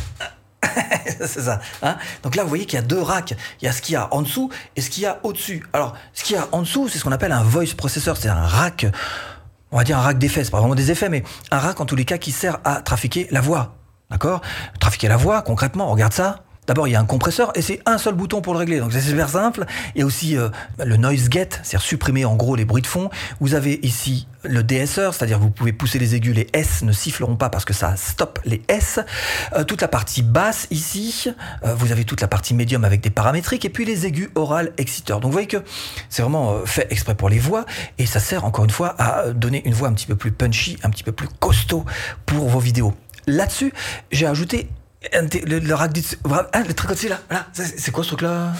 c'est 1.04 1.42
ça. 1.42 1.60
Hein 1.82 1.98
Donc 2.22 2.36
là, 2.36 2.42
vous 2.42 2.48
voyez 2.48 2.64
qu'il 2.64 2.78
y 2.78 2.82
a 2.82 2.86
deux 2.86 3.02
racks. 3.02 3.34
Il 3.60 3.66
y 3.66 3.68
a 3.68 3.72
ce 3.72 3.82
qu'il 3.82 3.92
y 3.92 3.96
a 3.96 4.08
en 4.14 4.22
dessous 4.22 4.48
et 4.76 4.80
ce 4.80 4.88
qu'il 4.88 5.02
y 5.02 5.06
a 5.06 5.18
au-dessus. 5.24 5.66
Alors, 5.74 5.94
ce 6.14 6.24
qu'il 6.24 6.36
y 6.36 6.38
a 6.38 6.48
en 6.52 6.62
dessous, 6.62 6.88
c'est 6.88 6.98
ce 6.98 7.04
qu'on 7.04 7.12
appelle 7.12 7.32
un 7.32 7.42
voice 7.42 7.74
processor, 7.76 8.16
c'est 8.16 8.28
un 8.28 8.46
rack 8.46 8.86
on 9.72 9.78
va 9.78 9.84
dire 9.84 9.98
un 9.98 10.02
rack 10.02 10.18
d'effets, 10.18 10.44
c'est 10.44 10.50
pas 10.50 10.60
vraiment 10.60 10.74
des 10.74 10.90
effets, 10.90 11.08
mais 11.08 11.24
un 11.50 11.58
rack 11.58 11.80
en 11.80 11.86
tous 11.86 11.96
les 11.96 12.04
cas 12.04 12.18
qui 12.18 12.30
sert 12.30 12.58
à 12.64 12.82
trafiquer 12.82 13.26
la 13.30 13.40
voix. 13.40 13.74
D'accord? 14.10 14.42
Trafiquer 14.78 15.08
la 15.08 15.16
voix, 15.16 15.42
concrètement, 15.42 15.90
regarde 15.90 16.12
ça. 16.12 16.44
D'abord, 16.68 16.86
il 16.86 16.92
y 16.92 16.94
a 16.94 17.00
un 17.00 17.04
compresseur 17.04 17.50
et 17.56 17.62
c'est 17.62 17.80
un 17.86 17.98
seul 17.98 18.14
bouton 18.14 18.40
pour 18.40 18.52
le 18.52 18.60
régler. 18.60 18.78
Donc 18.78 18.92
c'est 18.92 19.00
super 19.00 19.28
simple. 19.28 19.64
Il 19.96 19.98
y 19.98 20.02
a 20.02 20.06
aussi 20.06 20.36
euh, 20.36 20.48
le 20.78 20.96
noise 20.96 21.28
get, 21.28 21.48
c'est-à-dire 21.50 21.82
supprimer 21.82 22.24
en 22.24 22.36
gros 22.36 22.54
les 22.54 22.64
bruits 22.64 22.82
de 22.82 22.86
fond. 22.86 23.10
Vous 23.40 23.54
avez 23.54 23.80
ici 23.82 24.28
le 24.44 24.62
DSR, 24.62 25.12
c'est-à-dire 25.12 25.40
vous 25.40 25.50
pouvez 25.50 25.72
pousser 25.72 25.98
les 25.98 26.14
aigus, 26.14 26.36
les 26.36 26.46
S 26.52 26.82
ne 26.82 26.92
siffleront 26.92 27.34
pas 27.34 27.50
parce 27.50 27.64
que 27.64 27.72
ça 27.72 27.96
stoppe 27.96 28.38
les 28.44 28.62
S. 28.68 29.00
Euh, 29.56 29.64
toute 29.64 29.80
la 29.80 29.88
partie 29.88 30.22
basse 30.22 30.68
ici, 30.70 31.32
euh, 31.64 31.74
vous 31.74 31.90
avez 31.90 32.04
toute 32.04 32.20
la 32.20 32.28
partie 32.28 32.54
médium 32.54 32.84
avec 32.84 33.00
des 33.00 33.10
paramétriques 33.10 33.64
et 33.64 33.70
puis 33.70 33.84
les 33.84 34.06
aigus 34.06 34.30
oral 34.36 34.72
exciteurs. 34.78 35.18
Donc 35.18 35.30
vous 35.30 35.34
voyez 35.34 35.48
que 35.48 35.64
c'est 36.10 36.22
vraiment 36.22 36.64
fait 36.64 36.86
exprès 36.90 37.16
pour 37.16 37.28
les 37.28 37.40
voix 37.40 37.66
et 37.98 38.06
ça 38.06 38.20
sert 38.20 38.44
encore 38.44 38.64
une 38.64 38.70
fois 38.70 38.94
à 38.98 39.32
donner 39.32 39.66
une 39.66 39.74
voix 39.74 39.88
un 39.88 39.94
petit 39.94 40.06
peu 40.06 40.14
plus 40.14 40.30
punchy, 40.30 40.78
un 40.84 40.90
petit 40.90 41.02
peu 41.02 41.12
plus 41.12 41.28
costaud 41.40 41.84
pour 42.24 42.48
vos 42.48 42.60
vidéos. 42.60 42.94
Là-dessus, 43.26 43.72
j'ai 44.12 44.26
ajouté 44.26 44.68
le, 45.46 45.58
le 45.58 45.74
rack 45.74 45.92
Ah, 46.52 46.60
le 46.66 46.74
truc 46.74 46.90
au-dessus 46.90 47.08
là, 47.08 47.18
c'est 47.52 47.90
quoi 47.90 48.02
ce 48.04 48.08
truc 48.08 48.22
là 48.22 48.52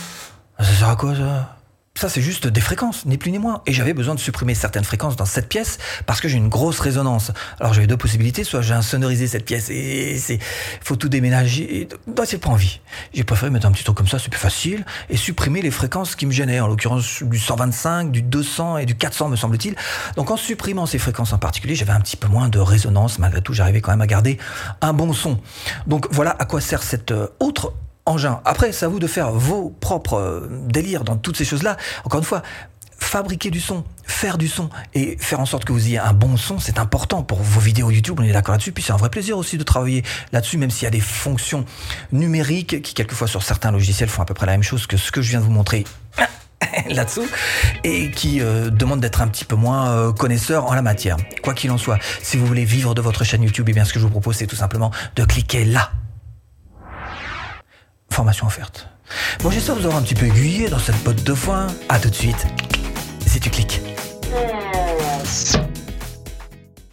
Ça 0.58 0.64
sert 0.74 0.88
à 0.88 0.96
quoi 0.96 1.14
ça? 1.14 1.56
Ça, 2.02 2.08
c'est 2.08 2.20
juste 2.20 2.48
des 2.48 2.60
fréquences, 2.60 3.06
ni 3.06 3.16
plus 3.16 3.30
ni 3.30 3.38
moins. 3.38 3.62
Et 3.64 3.72
j'avais 3.72 3.94
besoin 3.94 4.16
de 4.16 4.18
supprimer 4.18 4.56
certaines 4.56 4.82
fréquences 4.82 5.14
dans 5.14 5.24
cette 5.24 5.48
pièce 5.48 5.78
parce 6.04 6.20
que 6.20 6.26
j'ai 6.26 6.36
une 6.36 6.48
grosse 6.48 6.80
résonance. 6.80 7.30
Alors 7.60 7.74
j'avais 7.74 7.86
deux 7.86 7.96
possibilités, 7.96 8.42
soit 8.42 8.60
j'ai 8.60 8.74
insonorisé 8.74 9.28
cette 9.28 9.44
pièce 9.44 9.70
et 9.70 10.18
c'est 10.18 10.40
faut 10.82 10.96
tout 10.96 11.08
déménager. 11.08 11.86
Non, 12.08 12.24
c'est 12.26 12.38
pas 12.38 12.48
envie. 12.48 12.80
J'ai 13.14 13.22
préféré 13.22 13.52
mettre 13.52 13.66
un 13.66 13.70
petit 13.70 13.84
truc 13.84 13.96
comme 13.96 14.08
ça, 14.08 14.18
c'est 14.18 14.30
plus 14.30 14.40
facile, 14.40 14.84
et 15.10 15.16
supprimer 15.16 15.62
les 15.62 15.70
fréquences 15.70 16.16
qui 16.16 16.26
me 16.26 16.32
gênaient, 16.32 16.58
en 16.58 16.66
l'occurrence 16.66 17.22
du 17.22 17.38
125, 17.38 18.10
du 18.10 18.22
200 18.22 18.78
et 18.78 18.84
du 18.84 18.96
400 18.96 19.28
me 19.28 19.36
semble-t-il. 19.36 19.76
Donc 20.16 20.32
en 20.32 20.36
supprimant 20.36 20.86
ces 20.86 20.98
fréquences 20.98 21.32
en 21.32 21.38
particulier, 21.38 21.76
j'avais 21.76 21.92
un 21.92 22.00
petit 22.00 22.16
peu 22.16 22.26
moins 22.26 22.48
de 22.48 22.58
résonance. 22.58 23.20
Malgré 23.20 23.42
tout, 23.42 23.52
j'arrivais 23.52 23.80
quand 23.80 23.92
même 23.92 24.00
à 24.00 24.08
garder 24.08 24.38
un 24.80 24.92
bon 24.92 25.12
son. 25.12 25.38
Donc 25.86 26.08
voilà 26.10 26.34
à 26.36 26.46
quoi 26.46 26.60
sert 26.60 26.82
cette 26.82 27.12
euh, 27.12 27.28
autre 27.38 27.74
engin. 28.06 28.40
Après, 28.44 28.72
c'est 28.72 28.84
à 28.84 28.88
vous 28.88 28.98
de 28.98 29.06
faire 29.06 29.32
vos 29.32 29.70
propres 29.70 30.14
euh, 30.14 30.48
délires 30.66 31.04
dans 31.04 31.16
toutes 31.16 31.36
ces 31.36 31.44
choses-là. 31.44 31.76
Encore 32.04 32.18
une 32.18 32.26
fois, 32.26 32.42
fabriquer 33.02 33.50
du 33.50 33.60
son, 33.60 33.84
faire 34.04 34.38
du 34.38 34.48
son 34.48 34.70
et 34.94 35.16
faire 35.18 35.40
en 35.40 35.46
sorte 35.46 35.64
que 35.64 35.72
vous 35.72 35.86
ayez 35.86 35.98
un 35.98 36.12
bon 36.12 36.36
son, 36.36 36.58
c'est 36.58 36.78
important 36.78 37.22
pour 37.22 37.42
vos 37.42 37.60
vidéos 37.60 37.90
YouTube, 37.90 38.18
on 38.20 38.22
est 38.22 38.32
d'accord 38.32 38.52
là-dessus. 38.52 38.72
Puis 38.72 38.84
c'est 38.84 38.92
un 38.92 38.96
vrai 38.96 39.10
plaisir 39.10 39.36
aussi 39.36 39.58
de 39.58 39.64
travailler 39.64 40.02
là-dessus, 40.32 40.56
même 40.56 40.70
s'il 40.70 40.84
y 40.84 40.86
a 40.86 40.90
des 40.90 41.00
fonctions 41.00 41.64
numériques 42.12 42.80
qui 42.82 42.94
quelquefois 42.94 43.26
sur 43.28 43.42
certains 43.42 43.70
logiciels 43.70 44.08
font 44.08 44.22
à 44.22 44.24
peu 44.24 44.34
près 44.34 44.46
la 44.46 44.52
même 44.52 44.62
chose 44.62 44.86
que 44.86 44.96
ce 44.96 45.10
que 45.10 45.20
je 45.20 45.30
viens 45.30 45.40
de 45.40 45.44
vous 45.44 45.50
montrer 45.50 45.84
là-dessous 46.88 47.26
et 47.84 48.10
qui 48.10 48.40
euh, 48.40 48.70
demande 48.70 49.00
d'être 49.00 49.20
un 49.20 49.28
petit 49.28 49.44
peu 49.44 49.56
moins 49.56 49.90
euh, 49.90 50.12
connaisseur 50.12 50.66
en 50.66 50.74
la 50.74 50.82
matière. 50.82 51.16
Quoi 51.42 51.54
qu'il 51.54 51.70
en 51.70 51.78
soit, 51.78 51.98
si 52.22 52.36
vous 52.36 52.46
voulez 52.46 52.64
vivre 52.64 52.94
de 52.94 53.00
votre 53.00 53.24
chaîne 53.24 53.42
YouTube, 53.42 53.66
eh 53.68 53.72
bien 53.72 53.84
ce 53.84 53.92
que 53.92 53.98
je 53.98 54.04
vous 54.04 54.10
propose 54.10 54.36
c'est 54.36 54.46
tout 54.46 54.56
simplement 54.56 54.90
de 55.16 55.24
cliquer 55.24 55.64
là. 55.64 55.90
Formation 58.12 58.46
offerte. 58.46 58.88
Bon, 59.42 59.50
j'espère 59.50 59.74
vous 59.74 59.86
avoir 59.86 59.96
un 59.96 60.02
petit 60.02 60.14
peu 60.14 60.26
aiguillé 60.26 60.68
dans 60.68 60.78
cette 60.78 61.02
botte 61.02 61.24
de 61.24 61.32
foin. 61.32 61.66
À 61.88 61.98
tout 61.98 62.10
de 62.10 62.14
suite. 62.14 62.46
Si 63.26 63.40
tu 63.40 63.48
cliques. 63.48 63.80